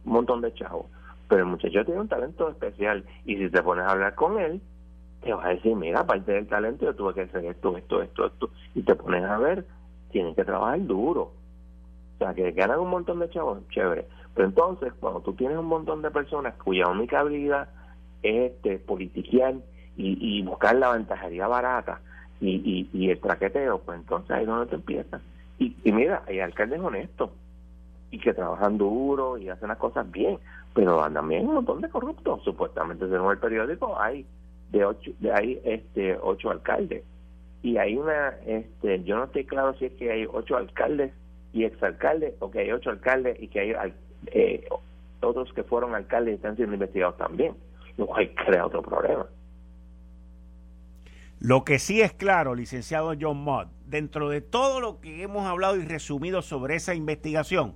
un 0.05 0.13
montón 0.13 0.39
de 0.41 0.53
chavos, 0.53 0.85
pero 1.27 1.41
el 1.41 1.47
muchacho 1.47 1.83
tiene 1.85 2.01
un 2.01 2.07
talento 2.07 2.49
especial 2.49 3.03
y 3.25 3.37
si 3.37 3.49
te 3.49 3.61
pones 3.61 3.85
a 3.85 3.91
hablar 3.91 4.15
con 4.15 4.39
él, 4.39 4.61
te 5.21 5.33
vas 5.33 5.45
a 5.45 5.49
decir, 5.49 5.75
mira, 5.75 6.01
aparte 6.01 6.31
del 6.31 6.47
talento 6.47 6.85
yo 6.85 6.95
tuve 6.95 7.13
que 7.13 7.21
hacer 7.21 7.45
esto, 7.45 7.75
esto, 7.77 8.01
esto, 8.01 8.25
esto, 8.27 8.49
y 8.75 8.81
te 8.83 8.95
pones 8.95 9.23
a 9.23 9.37
ver, 9.37 9.65
tienes 10.11 10.35
que 10.35 10.45
trabajar 10.45 10.85
duro. 10.85 11.33
O 12.15 12.17
sea, 12.17 12.33
que 12.33 12.51
ganan 12.51 12.79
un 12.79 12.89
montón 12.89 13.19
de 13.19 13.29
chavos, 13.29 13.59
chévere. 13.69 14.07
Pero 14.33 14.47
entonces, 14.47 14.93
cuando 14.99 15.21
tú 15.21 15.33
tienes 15.33 15.57
un 15.57 15.65
montón 15.65 16.01
de 16.01 16.11
personas 16.11 16.55
cuya 16.55 16.87
única 16.87 17.19
habilidad 17.19 17.69
es 18.23 18.51
este, 18.51 18.79
politiquear 18.79 19.55
y, 19.95 20.17
y 20.19 20.41
buscar 20.43 20.75
la 20.75 20.91
ventajería 20.91 21.47
barata 21.47 22.01
y, 22.39 22.87
y, 22.93 23.09
el 23.09 23.19
traqueteo, 23.19 23.79
pues 23.79 23.99
entonces 23.99 24.31
ahí 24.31 24.43
es 24.43 24.47
donde 24.47 24.67
te 24.67 24.75
empiezas. 24.75 25.21
Y, 25.59 25.75
y 25.83 25.91
mira, 25.91 26.23
hay 26.27 26.39
alcaldes 26.39 26.79
honestos 26.79 27.31
y 28.11 28.19
que 28.19 28.33
trabajan 28.33 28.77
duro 28.77 29.37
y 29.37 29.49
hacen 29.49 29.69
las 29.69 29.77
cosas 29.77 30.09
bien, 30.11 30.39
pero 30.73 30.97
también 31.11 31.47
un 31.47 31.55
montón 31.55 31.81
de 31.81 31.89
corruptos. 31.89 32.43
Supuestamente, 32.43 33.09
según 33.09 33.31
el 33.31 33.39
periódico, 33.39 33.99
hay 33.99 34.25
de 34.71 34.85
ocho, 34.85 35.11
de 35.19 35.33
hay 35.33 35.61
este 35.63 36.17
ocho 36.21 36.51
alcaldes 36.51 37.03
y 37.61 37.77
hay 37.77 37.97
una, 37.97 38.29
este, 38.45 39.03
yo 39.03 39.17
no 39.17 39.25
estoy 39.25 39.45
claro 39.45 39.73
si 39.77 39.85
es 39.85 39.93
que 39.93 40.11
hay 40.11 40.25
ocho 40.31 40.55
alcaldes 40.57 41.11
y 41.53 41.63
exalcaldes 41.63 42.35
o 42.39 42.51
que 42.51 42.59
hay 42.59 42.71
ocho 42.71 42.91
alcaldes 42.91 43.41
y 43.41 43.47
que 43.47 43.75
hay 43.75 43.93
eh, 44.27 44.67
otros 45.21 45.51
que 45.53 45.63
fueron 45.63 45.95
alcaldes 45.95 46.33
y 46.33 46.35
están 46.35 46.55
siendo 46.55 46.75
investigados 46.75 47.17
también, 47.17 47.55
lo 47.97 48.05
cual 48.05 48.29
crea 48.35 48.65
otro 48.65 48.81
problema. 48.81 49.25
Lo 51.39 51.63
que 51.63 51.77
sí 51.77 52.01
es 52.01 52.13
claro, 52.13 52.55
licenciado 52.55 53.13
John 53.19 53.37
Mott, 53.37 53.67
dentro 53.85 54.29
de 54.29 54.41
todo 54.41 54.79
lo 54.79 54.99
que 54.99 55.21
hemos 55.21 55.45
hablado 55.45 55.75
y 55.77 55.85
resumido 55.85 56.41
sobre 56.41 56.75
esa 56.75 56.95
investigación, 56.95 57.75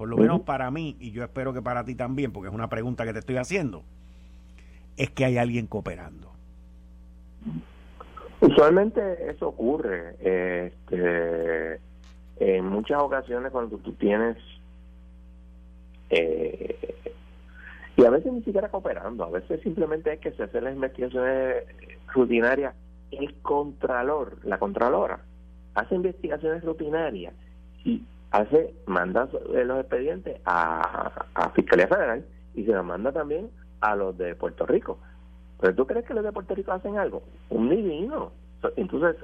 por 0.00 0.08
lo 0.08 0.16
menos 0.16 0.40
para 0.40 0.70
mí, 0.70 0.96
y 0.98 1.10
yo 1.10 1.22
espero 1.22 1.52
que 1.52 1.60
para 1.60 1.84
ti 1.84 1.94
también, 1.94 2.32
porque 2.32 2.48
es 2.48 2.54
una 2.54 2.70
pregunta 2.70 3.04
que 3.04 3.12
te 3.12 3.18
estoy 3.18 3.36
haciendo, 3.36 3.82
es 4.96 5.10
que 5.10 5.26
hay 5.26 5.36
alguien 5.36 5.66
cooperando. 5.66 6.32
Usualmente 8.40 9.30
eso 9.30 9.48
ocurre. 9.48 10.16
Este, 10.18 11.80
en 12.38 12.64
muchas 12.64 13.02
ocasiones 13.02 13.52
cuando 13.52 13.76
tú 13.76 13.92
tienes 13.92 14.38
eh, 16.08 16.78
y 17.94 18.02
a 18.02 18.08
veces 18.08 18.32
ni 18.32 18.42
siquiera 18.42 18.70
cooperando, 18.70 19.24
a 19.24 19.30
veces 19.30 19.60
simplemente 19.60 20.14
es 20.14 20.20
que 20.20 20.32
se 20.32 20.44
hacen 20.44 20.64
las 20.64 20.72
investigaciones 20.72 21.64
rutinarias. 22.14 22.74
El 23.10 23.34
contralor, 23.42 24.38
la 24.44 24.58
contralora, 24.58 25.20
hace 25.74 25.94
investigaciones 25.94 26.64
rutinarias 26.64 27.34
y 27.84 28.02
hace 28.30 28.74
manda 28.86 29.28
los 29.52 29.80
expedientes 29.80 30.40
a, 30.44 31.26
a 31.34 31.50
Fiscalía 31.50 31.88
Federal 31.88 32.24
y 32.54 32.64
se 32.64 32.72
los 32.72 32.84
manda 32.84 33.12
también 33.12 33.50
a 33.80 33.96
los 33.96 34.16
de 34.16 34.34
Puerto 34.34 34.66
Rico. 34.66 34.98
Pero 35.60 35.74
tú 35.74 35.86
crees 35.86 36.06
que 36.06 36.14
los 36.14 36.24
de 36.24 36.32
Puerto 36.32 36.54
Rico 36.54 36.72
hacen 36.72 36.96
algo? 36.98 37.22
Un 37.50 37.68
divino. 37.68 38.32
Entonces, 38.76 39.16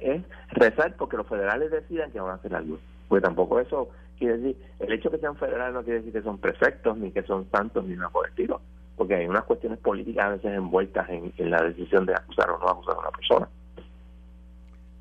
es 0.00 0.22
rezar 0.52 0.94
porque 0.96 1.16
los 1.16 1.26
federales 1.26 1.70
decidan 1.70 2.10
que 2.10 2.20
van 2.20 2.32
a 2.32 2.34
hacer 2.34 2.54
algo. 2.54 2.78
Pues 3.08 3.22
tampoco 3.22 3.60
eso 3.60 3.88
quiere 4.18 4.38
decir, 4.38 4.56
el 4.80 4.92
hecho 4.92 5.08
de 5.08 5.16
que 5.16 5.20
sean 5.20 5.36
federales 5.36 5.74
no 5.74 5.82
quiere 5.82 5.98
decir 5.98 6.12
que 6.12 6.22
son 6.22 6.38
perfectos, 6.38 6.96
ni 6.96 7.10
que 7.10 7.22
son 7.22 7.48
santos, 7.50 7.84
ni 7.84 7.94
nada 7.94 8.10
por 8.10 8.26
el 8.26 8.30
estilo. 8.30 8.60
Porque 8.96 9.16
hay 9.16 9.26
unas 9.26 9.44
cuestiones 9.44 9.78
políticas 9.78 10.24
a 10.24 10.30
veces 10.30 10.52
envueltas 10.52 11.08
en, 11.10 11.32
la 11.50 11.62
decisión 11.62 12.06
de 12.06 12.14
acusar 12.14 12.50
o 12.50 12.58
no 12.58 12.68
acusar 12.68 12.94
a 12.94 13.00
una 13.00 13.10
persona. 13.10 13.48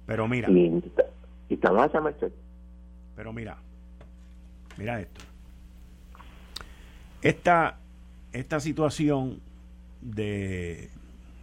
Pero 0.05 0.27
mira. 0.27 0.49
Y, 0.49 0.83
estamos 1.49 1.83
a 1.83 1.85
esa 1.85 2.01
merced. 2.01 2.31
Pero 3.15 3.33
mira, 3.33 3.57
mira 4.77 4.99
esto. 4.99 5.21
Esta, 7.21 7.77
esta 8.31 8.59
situación 8.59 9.39
de, 10.01 10.89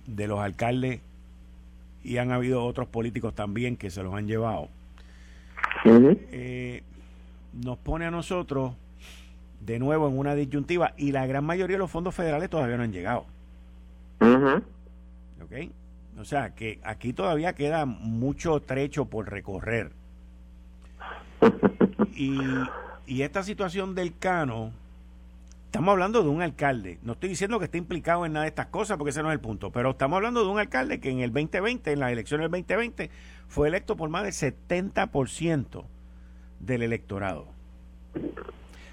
de 0.07 0.27
los 0.27 0.41
alcaldes 0.41 1.01
y 2.03 2.19
han 2.19 2.33
habido 2.33 2.65
otros 2.65 2.89
políticos 2.89 3.35
también 3.35 3.77
que 3.77 3.91
se 3.91 4.03
los 4.03 4.15
han 4.15 4.27
llevado, 4.27 4.69
eh, 5.85 6.83
nos 7.53 7.79
pone 7.79 8.07
a 8.07 8.11
nosotros 8.11 8.75
de 9.61 9.79
nuevo 9.79 10.09
en 10.09 10.19
una 10.19 10.35
disyuntiva 10.35 10.95
y 10.97 11.13
la 11.13 11.27
gran 11.27 11.45
mayoría 11.45 11.77
de 11.77 11.81
los 11.81 11.91
fondos 11.91 12.15
federales 12.15 12.49
todavía 12.49 12.77
no 12.77 12.83
han 12.83 12.93
llegado. 12.93 13.27
O 16.19 16.25
sea 16.25 16.55
que 16.55 16.81
aquí 16.83 17.13
todavía 17.13 17.55
queda 17.55 17.87
mucho 17.87 18.61
trecho 18.61 19.07
por 19.07 19.31
recorrer. 19.31 19.93
Y, 22.15 22.39
y 23.07 23.23
esta 23.23 23.43
situación 23.43 23.95
del 23.95 24.17
Cano 24.19 24.73
Estamos 25.71 25.93
hablando 25.93 26.25
de 26.25 26.29
un 26.29 26.43
alcalde. 26.43 26.99
No 27.05 27.13
estoy 27.13 27.29
diciendo 27.29 27.61
que 27.61 27.67
esté 27.67 27.79
implicado 27.79 28.27
en 28.27 28.33
nada 28.33 28.43
de 28.43 28.49
estas 28.49 28.67
cosas, 28.67 28.97
porque 28.99 29.11
ese 29.11 29.23
no 29.23 29.29
es 29.29 29.35
el 29.35 29.41
punto. 29.41 29.71
Pero 29.71 29.91
estamos 29.91 30.17
hablando 30.17 30.43
de 30.43 30.51
un 30.51 30.59
alcalde 30.59 30.99
que 30.99 31.11
en 31.11 31.21
el 31.21 31.33
2020, 31.33 31.93
en 31.93 32.01
las 32.01 32.11
elecciones 32.11 32.51
del 32.51 32.51
2020, 32.51 33.09
fue 33.47 33.69
electo 33.69 33.97
por 33.97 34.11
más 34.11 34.25
del 34.25 34.33
70% 34.33 35.85
del 36.59 36.83
electorado. 36.83 37.47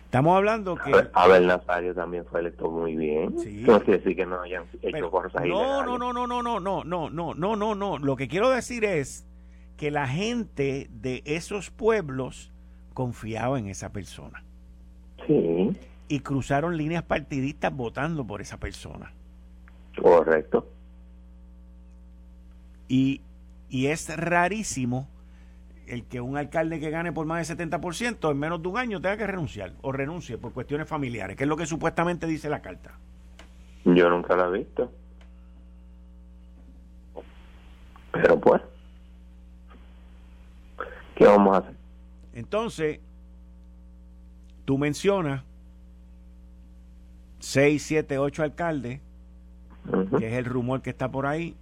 Estamos 0.06 0.38
hablando 0.38 0.76
que. 0.76 0.92
Abel 1.14 1.48
Nazario 1.48 1.96
también 1.96 2.26
fue 2.26 2.42
electo 2.42 2.70
muy 2.70 2.96
bien. 2.96 3.40
Sí. 3.40 3.64
No 3.66 3.80
quiere 3.80 3.98
decir 3.98 4.16
que 4.16 4.28
no 4.28 4.40
hayan 4.40 4.66
hecho 4.80 5.10
cosas 5.10 5.44
no, 5.48 5.84
no, 5.84 5.98
no, 5.98 6.14
no, 6.14 6.28
no, 6.28 6.44
no, 6.44 6.60
no, 6.60 6.84
no, 6.84 7.10
no, 7.10 7.34
no, 7.34 7.56
no, 7.56 7.76
no. 7.76 7.98
Lo 7.98 8.16
que 8.16 8.28
quiero 8.28 8.52
decir 8.52 8.86
es 8.86 9.27
que 9.78 9.92
la 9.92 10.08
gente 10.08 10.90
de 10.92 11.22
esos 11.26 11.70
pueblos 11.70 12.52
confiaba 12.94 13.60
en 13.60 13.68
esa 13.68 13.92
persona. 13.92 14.44
Sí 15.26 15.76
y 16.08 16.20
cruzaron 16.20 16.78
líneas 16.78 17.04
partidistas 17.04 17.76
votando 17.76 18.26
por 18.26 18.42
esa 18.42 18.58
persona. 18.58 19.12
Correcto. 20.00 20.68
Y, 22.88 23.22
y 23.70 23.88
es 23.88 24.16
rarísimo 24.16 25.10
el 25.88 26.06
que 26.06 26.22
un 26.22 26.38
alcalde 26.38 26.80
que 26.80 26.90
gane 26.90 27.12
por 27.12 27.26
más 27.26 27.48
del 27.48 27.58
70% 27.58 28.32
en 28.32 28.38
menos 28.38 28.62
de 28.62 28.68
un 28.68 28.78
año 28.78 29.02
tenga 29.02 29.18
que 29.18 29.28
renunciar 29.28 29.74
o 29.82 29.92
renuncie 29.92 30.38
por 30.38 30.54
cuestiones 30.54 30.88
familiares, 30.88 31.36
que 31.36 31.44
es 31.44 31.48
lo 31.48 31.58
que 31.58 31.66
supuestamente 31.66 32.28
dice 32.28 32.50
la 32.50 32.62
carta. 32.62 32.98
Yo 33.86 34.10
nunca 34.10 34.36
la 34.36 34.48
he 34.48 34.60
visto. 34.60 34.92
Pero 38.12 38.40
pues, 38.40 38.62
¿qué 41.18 41.26
vamos 41.26 41.56
a 41.56 41.60
hacer? 41.60 41.76
Entonces, 42.34 43.00
tú 44.66 44.78
mencionas 44.78 45.44
6, 47.40 47.82
7, 47.82 48.18
8 48.18 48.44
alcaldes, 48.44 49.02
que 50.18 50.28
es 50.28 50.34
el 50.34 50.46
rumor 50.46 50.82
que 50.82 50.90
está 50.90 51.10
por 51.10 51.26
ahí. 51.26 51.56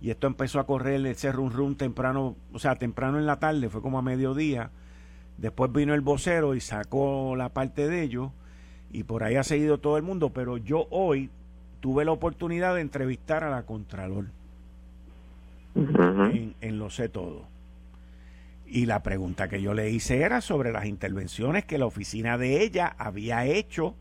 Y 0.00 0.10
esto 0.10 0.26
empezó 0.26 0.58
a 0.58 0.66
correr 0.66 1.04
ese 1.06 1.30
rum 1.30 1.50
rum 1.50 1.76
temprano, 1.76 2.36
o 2.52 2.58
sea, 2.58 2.76
temprano 2.76 3.18
en 3.18 3.26
la 3.26 3.38
tarde, 3.38 3.68
fue 3.68 3.82
como 3.82 3.98
a 3.98 4.02
mediodía. 4.02 4.70
Después 5.38 5.72
vino 5.72 5.94
el 5.94 6.00
vocero 6.00 6.54
y 6.54 6.60
sacó 6.60 7.34
la 7.36 7.48
parte 7.48 7.88
de 7.88 8.02
ellos. 8.02 8.30
Y 8.92 9.04
por 9.04 9.24
ahí 9.24 9.36
ha 9.36 9.44
seguido 9.44 9.78
todo 9.78 9.96
el 9.96 10.02
mundo. 10.02 10.30
Pero 10.30 10.58
yo 10.58 10.86
hoy 10.90 11.30
tuve 11.80 12.04
la 12.04 12.12
oportunidad 12.12 12.74
de 12.74 12.82
entrevistar 12.82 13.42
a 13.42 13.50
la 13.50 13.62
Contralor. 13.64 14.26
en, 15.74 16.54
en 16.60 16.78
Lo 16.78 16.90
Sé 16.90 17.08
Todo. 17.08 17.46
Y 18.74 18.86
la 18.86 19.02
pregunta 19.02 19.48
que 19.48 19.60
yo 19.60 19.74
le 19.74 19.90
hice 19.90 20.22
era 20.22 20.40
sobre 20.40 20.72
las 20.72 20.86
intervenciones 20.86 21.66
que 21.66 21.76
la 21.76 21.84
oficina 21.84 22.38
de 22.38 22.62
ella 22.62 22.96
había 22.96 23.44
hecho 23.44 23.96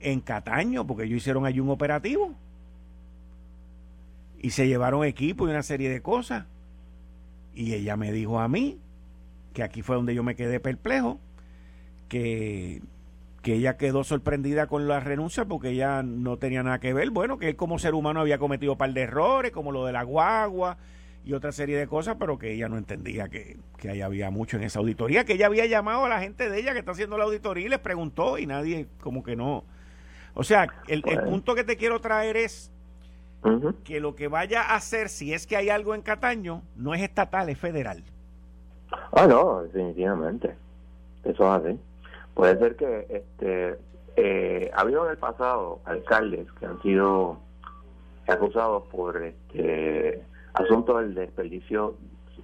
en 0.00 0.22
Cataño, 0.22 0.86
porque 0.86 1.04
ellos 1.04 1.18
hicieron 1.18 1.44
allí 1.44 1.60
un 1.60 1.68
operativo. 1.68 2.34
Y 4.38 4.48
se 4.48 4.66
llevaron 4.66 5.04
equipo 5.04 5.46
y 5.46 5.50
una 5.50 5.62
serie 5.62 5.90
de 5.90 6.00
cosas. 6.00 6.46
Y 7.54 7.74
ella 7.74 7.98
me 7.98 8.10
dijo 8.10 8.40
a 8.40 8.48
mí, 8.48 8.78
que 9.52 9.62
aquí 9.62 9.82
fue 9.82 9.96
donde 9.96 10.14
yo 10.14 10.22
me 10.22 10.36
quedé 10.36 10.58
perplejo, 10.58 11.20
que, 12.08 12.80
que 13.42 13.56
ella 13.56 13.76
quedó 13.76 14.04
sorprendida 14.04 14.68
con 14.68 14.88
la 14.88 15.00
renuncia 15.00 15.44
porque 15.44 15.68
ella 15.68 16.02
no 16.02 16.38
tenía 16.38 16.62
nada 16.62 16.80
que 16.80 16.94
ver. 16.94 17.10
Bueno, 17.10 17.36
que 17.36 17.56
como 17.56 17.78
ser 17.78 17.92
humano 17.92 18.20
había 18.20 18.38
cometido 18.38 18.72
un 18.72 18.78
par 18.78 18.94
de 18.94 19.02
errores, 19.02 19.52
como 19.52 19.70
lo 19.70 19.84
de 19.84 19.92
la 19.92 20.02
guagua 20.02 20.78
y 21.24 21.34
otra 21.34 21.52
serie 21.52 21.76
de 21.76 21.86
cosas, 21.86 22.16
pero 22.18 22.38
que 22.38 22.52
ella 22.52 22.68
no 22.68 22.78
entendía 22.78 23.28
que, 23.28 23.58
que 23.76 23.90
ahí 23.90 24.00
había 24.00 24.30
mucho 24.30 24.56
en 24.56 24.62
esa 24.62 24.78
auditoría, 24.78 25.24
que 25.24 25.34
ella 25.34 25.46
había 25.46 25.66
llamado 25.66 26.04
a 26.04 26.08
la 26.08 26.20
gente 26.20 26.48
de 26.48 26.58
ella 26.58 26.72
que 26.72 26.78
está 26.78 26.92
haciendo 26.92 27.18
la 27.18 27.24
auditoría 27.24 27.66
y 27.66 27.68
les 27.68 27.78
preguntó 27.78 28.38
y 28.38 28.46
nadie 28.46 28.86
como 29.00 29.22
que 29.22 29.36
no, 29.36 29.64
O 30.34 30.44
sea, 30.44 30.68
el, 30.86 31.02
punto 31.02 31.54
que 31.54 31.64
te 31.64 31.76
quiero 31.76 32.00
traer 32.00 32.36
es 32.36 32.72
que 33.84 34.00
lo 34.00 34.14
que 34.14 34.28
vaya 34.28 34.62
a 34.62 34.76
hacer, 34.76 35.08
si 35.08 35.32
es 35.32 35.46
que 35.46 35.56
hay 35.56 35.68
algo 35.68 35.94
en 35.94 36.02
Cataño, 36.02 36.62
no 36.76 36.94
es 36.94 37.02
estatal, 37.02 37.48
es 37.48 37.58
federal. 37.58 38.02
Ah, 39.12 39.26
no, 39.26 39.62
definitivamente. 39.62 40.54
Eso 41.24 41.56
es 41.56 41.64
así. 41.64 41.78
Puede 42.34 42.58
ser 42.58 42.76
que 42.76 43.06
este 43.10 43.78
eh, 44.16 44.70
ha 44.74 44.80
habido 44.80 45.04
en 45.04 45.12
el 45.12 45.18
pasado 45.18 45.80
alcaldes 45.84 46.50
que 46.52 46.66
han 46.66 46.80
sido 46.82 47.38
acusados 48.26 48.84
por 48.90 49.22
este 49.22 50.22
asunto 50.54 50.98
del 50.98 51.14
desperdicio 51.14 51.96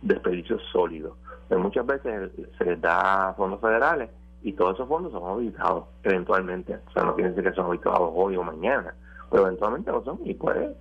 desperdicio 0.04 0.58
sólido. 0.72 1.16
Pero 1.48 1.60
muchas 1.60 1.86
veces 1.86 2.30
se 2.56 2.64
les 2.64 2.80
da 2.80 3.34
fondos 3.36 3.60
federales 3.60 4.10
y 4.42 4.52
todos 4.52 4.74
esos 4.74 4.88
fondos 4.88 5.12
son 5.12 5.24
auditados 5.24 5.84
eventualmente. 6.02 6.78
O 6.88 6.90
sea, 6.92 7.04
no 7.04 7.14
quiere 7.14 7.30
decir 7.30 7.44
que 7.44 7.56
son 7.56 7.66
auditados 7.66 8.10
hoy 8.14 8.36
o 8.36 8.42
mañana, 8.42 8.94
pero 9.30 9.46
eventualmente 9.46 9.90
lo 9.90 10.04
son 10.04 10.20
y 10.24 10.34
puede, 10.34 10.74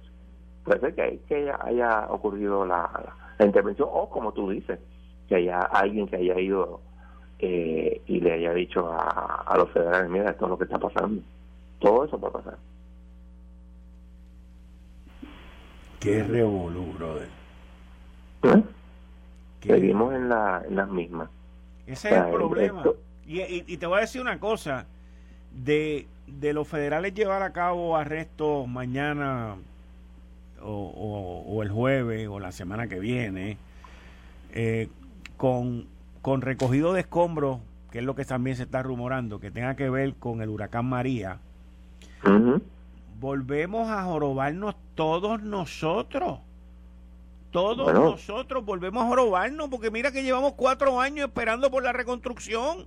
puede 0.63 0.79
ser 0.79 0.95
que, 0.95 1.19
que 1.27 1.51
haya, 1.61 2.07
ocurrido 2.09 2.65
la, 2.65 2.89
intervención 3.39 3.89
o 3.91 4.09
como 4.09 4.31
tú 4.33 4.49
dices, 4.49 4.79
que 5.27 5.35
haya 5.35 5.59
alguien 5.59 6.07
que 6.07 6.17
haya 6.17 6.39
ido 6.39 6.81
eh, 7.39 8.01
y 8.05 8.19
le 8.19 8.33
haya 8.33 8.53
dicho 8.53 8.89
a 8.89 9.53
los 9.57 9.69
federales, 9.71 10.09
mira, 10.09 10.29
esto 10.29 10.45
es 10.45 10.51
lo 10.51 10.57
que 10.57 10.63
está 10.65 10.79
pasando. 10.79 11.21
Todo 11.79 12.05
eso 12.05 12.17
puede 12.17 12.33
pasar. 12.33 12.57
Qué 16.03 16.21
revolú, 16.21 16.93
brother. 16.97 17.29
¿Eh? 18.43 18.63
Seguimos 19.65 20.13
en, 20.13 20.27
la, 20.27 20.61
en 20.67 20.75
las 20.75 20.89
mismas. 20.89 21.29
Ese 21.87 22.09
es 22.09 22.15
el 22.15 22.29
problema. 22.29 22.83
Y, 23.25 23.77
te 23.77 23.85
voy 23.85 23.99
a 23.99 24.01
decir 24.01 24.19
una 24.19 24.37
cosa, 24.37 24.85
de, 25.63 26.05
de 26.27 26.51
los 26.51 26.67
federales 26.67 27.13
llevar 27.13 27.41
a 27.41 27.53
cabo 27.53 27.95
arrestos 27.95 28.67
mañana 28.67 29.55
o, 30.61 31.61
el 31.63 31.69
jueves 31.69 32.27
o 32.27 32.37
la 32.37 32.51
semana 32.51 32.87
que 32.87 32.99
viene, 32.99 33.57
eh, 34.53 34.89
con, 35.37 35.85
con 36.21 36.41
recogido 36.41 36.91
de 36.91 36.99
escombros, 36.99 37.59
que 37.91 37.99
es 37.99 38.03
lo 38.03 38.13
que 38.13 38.25
también 38.25 38.57
se 38.57 38.63
está 38.63 38.83
rumorando, 38.83 39.39
que 39.39 39.51
tenga 39.51 39.77
que 39.77 39.89
ver 39.89 40.15
con 40.15 40.41
el 40.41 40.49
huracán 40.49 40.85
María, 40.85 41.37
volvemos 43.23 43.89
a 43.89 44.03
jorobarnos 44.03 44.75
todos 44.95 45.41
nosotros. 45.41 46.39
Todos 47.51 47.93
nosotros 47.93 48.65
volvemos 48.65 49.01
a 49.01 49.07
jorobarnos, 49.07 49.69
porque 49.69 49.89
mira 49.89 50.11
que 50.11 50.23
llevamos 50.23 50.55
cuatro 50.55 50.99
años 50.99 51.27
esperando 51.27 51.71
por 51.71 51.83
la 51.83 51.93
reconstrucción. 51.93 52.85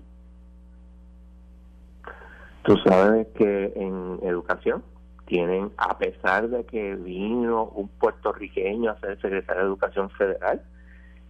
Tú 2.64 2.76
sabes 2.84 3.28
que 3.28 3.72
en 3.76 4.18
educación 4.24 4.82
tienen, 5.24 5.70
a 5.78 5.96
pesar 5.96 6.50
de 6.50 6.66
que 6.66 6.96
vino 6.96 7.64
un 7.74 7.88
puertorriqueño 7.88 8.90
a 8.90 9.00
ser 9.00 9.18
secretario 9.22 9.62
de 9.62 9.68
Educación 9.68 10.10
Federal, 10.10 10.60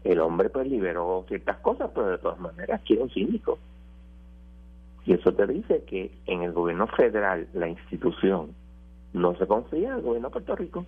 el 0.03 0.19
hombre 0.19 0.51
pues 0.51 0.67
liberó 0.67 1.25
ciertas 1.29 1.59
cosas, 1.59 1.91
pero 1.95 2.09
de 2.09 2.19
todas 2.19 2.41
maneras 2.41 2.81
quiere 2.85 3.05
un 3.05 3.11
cínico. 3.11 3.61
Y 5.05 5.13
eso 5.13 5.33
te 5.33 5.47
dice 5.47 5.85
que 5.87 6.11
en 6.27 6.43
el 6.43 6.53
gobierno 6.53 6.89
federal, 6.89 7.47
la 7.55 7.69
institución, 7.69 8.53
no 9.17 9.35
se 9.37 9.47
confía 9.47 9.89
en 9.89 9.97
el 9.97 10.03
gobierno 10.03 10.29
de 10.29 10.33
Puerto 10.33 10.57
Rico. 10.57 10.87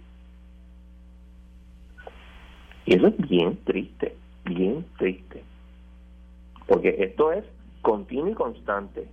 Y 2.85 2.95
eso 2.95 3.09
es 3.09 3.17
bien 3.29 3.59
triste, 3.65 4.17
bien 4.45 4.87
triste. 4.99 5.43
Porque 6.67 6.97
esto 6.99 7.33
es 7.33 7.45
continuo 7.83 8.31
y 8.31 8.35
constante 8.35 9.09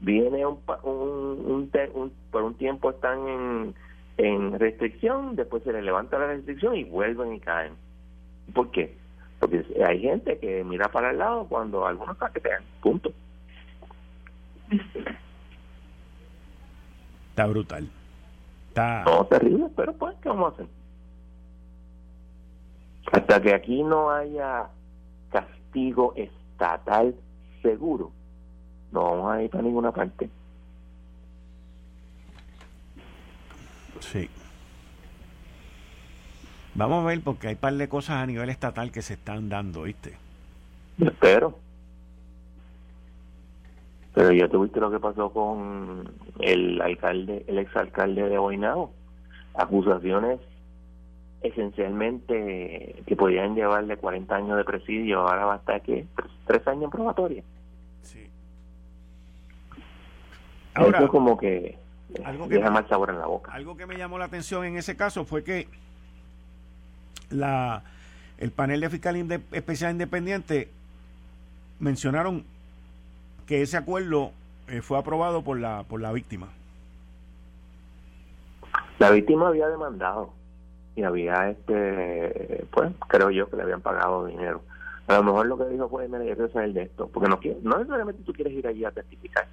viene 0.00 0.44
un, 0.44 0.58
un, 0.82 1.70
un, 1.94 2.12
por 2.30 2.42
un 2.42 2.54
tiempo 2.54 2.90
están 2.90 3.28
en, 3.28 3.74
en 4.18 4.58
restricción, 4.58 5.36
después 5.36 5.62
se 5.62 5.72
les 5.72 5.84
levanta 5.84 6.18
la 6.18 6.26
restricción 6.26 6.76
y 6.76 6.84
vuelven 6.84 7.34
y 7.34 7.40
caen. 7.40 7.74
¿Por 8.52 8.70
qué? 8.70 8.96
Porque 9.38 9.64
hay 9.86 10.00
gente 10.00 10.38
que 10.38 10.64
mira 10.64 10.88
para 10.90 11.10
el 11.10 11.18
lado 11.18 11.46
cuando 11.46 11.86
algunos 11.86 12.16
caen, 12.18 12.62
punto. 12.80 13.12
Está 17.30 17.46
brutal. 17.46 17.88
Está... 18.76 19.04
No, 19.04 19.24
terrible, 19.24 19.68
pero 19.74 19.94
pues, 19.94 20.14
¿qué 20.20 20.28
vamos 20.28 20.52
a 20.52 20.54
hacer? 20.54 20.66
Hasta 23.10 23.40
que 23.40 23.54
aquí 23.54 23.82
no 23.82 24.10
haya 24.10 24.68
castigo 25.30 26.12
estatal 26.14 27.14
seguro, 27.62 28.12
no 28.92 29.02
vamos 29.02 29.32
a 29.32 29.42
ir 29.42 29.48
para 29.48 29.62
ninguna 29.62 29.92
parte. 29.92 30.28
Sí. 34.00 34.28
Vamos 36.74 37.02
a 37.02 37.06
ver 37.06 37.22
porque 37.22 37.48
hay 37.48 37.54
un 37.54 37.60
par 37.60 37.72
de 37.72 37.88
cosas 37.88 38.16
a 38.16 38.26
nivel 38.26 38.50
estatal 38.50 38.92
que 38.92 39.00
se 39.00 39.14
están 39.14 39.48
dando, 39.48 39.84
¿viste? 39.84 40.18
espero. 41.00 41.65
Pero 44.16 44.32
ya 44.32 44.48
tuviste 44.48 44.80
lo 44.80 44.90
que 44.90 44.98
pasó 44.98 45.28
con 45.28 46.10
el 46.40 46.80
alcalde, 46.80 47.44
el 47.48 47.58
exalcalde 47.58 48.30
de 48.30 48.38
Boinao. 48.38 48.90
Acusaciones 49.52 50.40
esencialmente 51.42 53.02
que 53.06 53.14
podían 53.14 53.54
llevarle 53.54 53.98
40 53.98 54.34
años 54.34 54.56
de 54.56 54.64
presidio, 54.64 55.20
ahora 55.20 55.44
va 55.44 55.52
a 55.52 55.56
estar 55.58 55.82
que 55.82 56.06
tres 56.46 56.66
años 56.66 56.84
en 56.84 56.90
probatoria. 56.90 57.42
Ahora, 60.72 61.06
como 61.08 61.36
que 61.36 61.78
algo 62.24 62.48
que 62.48 62.54
deja 62.54 62.70
mal 62.70 62.88
sabor 62.88 63.10
en 63.10 63.18
la 63.18 63.26
boca. 63.26 63.52
Algo 63.52 63.76
que 63.76 63.84
me 63.84 63.98
llamó 63.98 64.16
la 64.16 64.24
atención 64.24 64.64
en 64.64 64.78
ese 64.78 64.96
caso 64.96 65.26
fue 65.26 65.44
que 65.44 65.68
la 67.28 67.82
el 68.38 68.50
panel 68.50 68.80
de 68.80 68.88
fiscal 68.88 69.42
especial 69.52 69.92
independiente 69.92 70.70
mencionaron 71.80 72.55
que 73.46 73.62
ese 73.62 73.76
acuerdo 73.76 74.32
eh, 74.68 74.82
fue 74.82 74.98
aprobado 74.98 75.42
por 75.42 75.58
la 75.58 75.84
por 75.84 76.00
la 76.00 76.12
víctima. 76.12 76.48
La 78.98 79.10
víctima 79.10 79.48
había 79.48 79.68
demandado 79.68 80.30
y 80.94 81.02
había 81.02 81.50
este 81.50 82.66
pues 82.70 82.92
creo 83.08 83.30
yo 83.30 83.48
que 83.48 83.56
le 83.56 83.62
habían 83.62 83.80
pagado 83.80 84.26
dinero. 84.26 84.62
A 85.06 85.14
lo 85.18 85.22
mejor 85.22 85.46
lo 85.46 85.56
que 85.56 85.66
dijo 85.66 85.88
fue, 85.88 86.08
me 86.08 86.18
yo 86.26 86.34
quiero 86.34 86.50
saber 86.50 86.72
de 86.72 86.82
esto, 86.82 87.08
porque 87.08 87.28
no 87.28 87.38
no 87.62 87.78
necesariamente 87.78 88.22
tú 88.24 88.32
quieres 88.32 88.52
ir 88.52 88.66
allí 88.66 88.84
a 88.84 88.90
testificar 88.90 89.46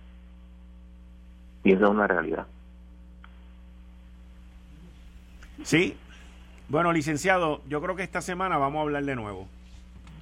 y 1.63 1.73
esa 1.73 1.85
es 1.85 1.89
una 1.89 2.07
realidad. 2.07 2.45
Sí. 5.63 5.97
Bueno, 6.67 6.91
licenciado, 6.91 7.61
yo 7.67 7.81
creo 7.81 7.95
que 7.95 8.03
esta 8.03 8.21
semana 8.21 8.57
vamos 8.57 8.79
a 8.79 8.81
hablar 8.81 9.03
de 9.03 9.15
nuevo. 9.15 9.47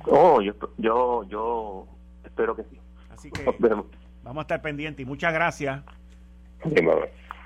Oh, 0.05 0.41
yo, 0.41 0.53
yo, 0.78 1.24
yo 1.24 1.86
espero 2.24 2.55
que 2.55 2.63
sí. 2.63 2.81
Así 3.14 3.32
que 3.32 3.43
vamos 4.24 4.38
a 4.38 4.41
estar 4.41 4.62
pendientes 4.62 5.03
y 5.03 5.05
muchas 5.05 5.34
gracias. 5.34 5.82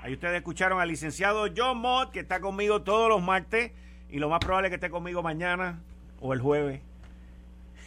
Ahí 0.02 0.12
ustedes 0.12 0.36
escucharon 0.36 0.80
al 0.80 0.88
licenciado 0.88 1.46
John 1.56 1.78
Mott, 1.78 2.12
que 2.12 2.20
está 2.20 2.40
conmigo 2.40 2.82
todos 2.82 3.08
los 3.08 3.22
martes 3.22 3.72
y 4.08 4.18
lo 4.18 4.28
más 4.28 4.40
probable 4.40 4.68
es 4.68 4.70
que 4.70 4.76
esté 4.76 4.90
conmigo 4.90 5.22
mañana 5.22 5.80
o 6.20 6.32
el 6.32 6.40
jueves. 6.40 6.80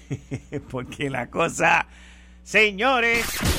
Porque 0.71 1.09
la 1.09 1.29
cosa 1.29 1.87
Señores, 2.49 3.27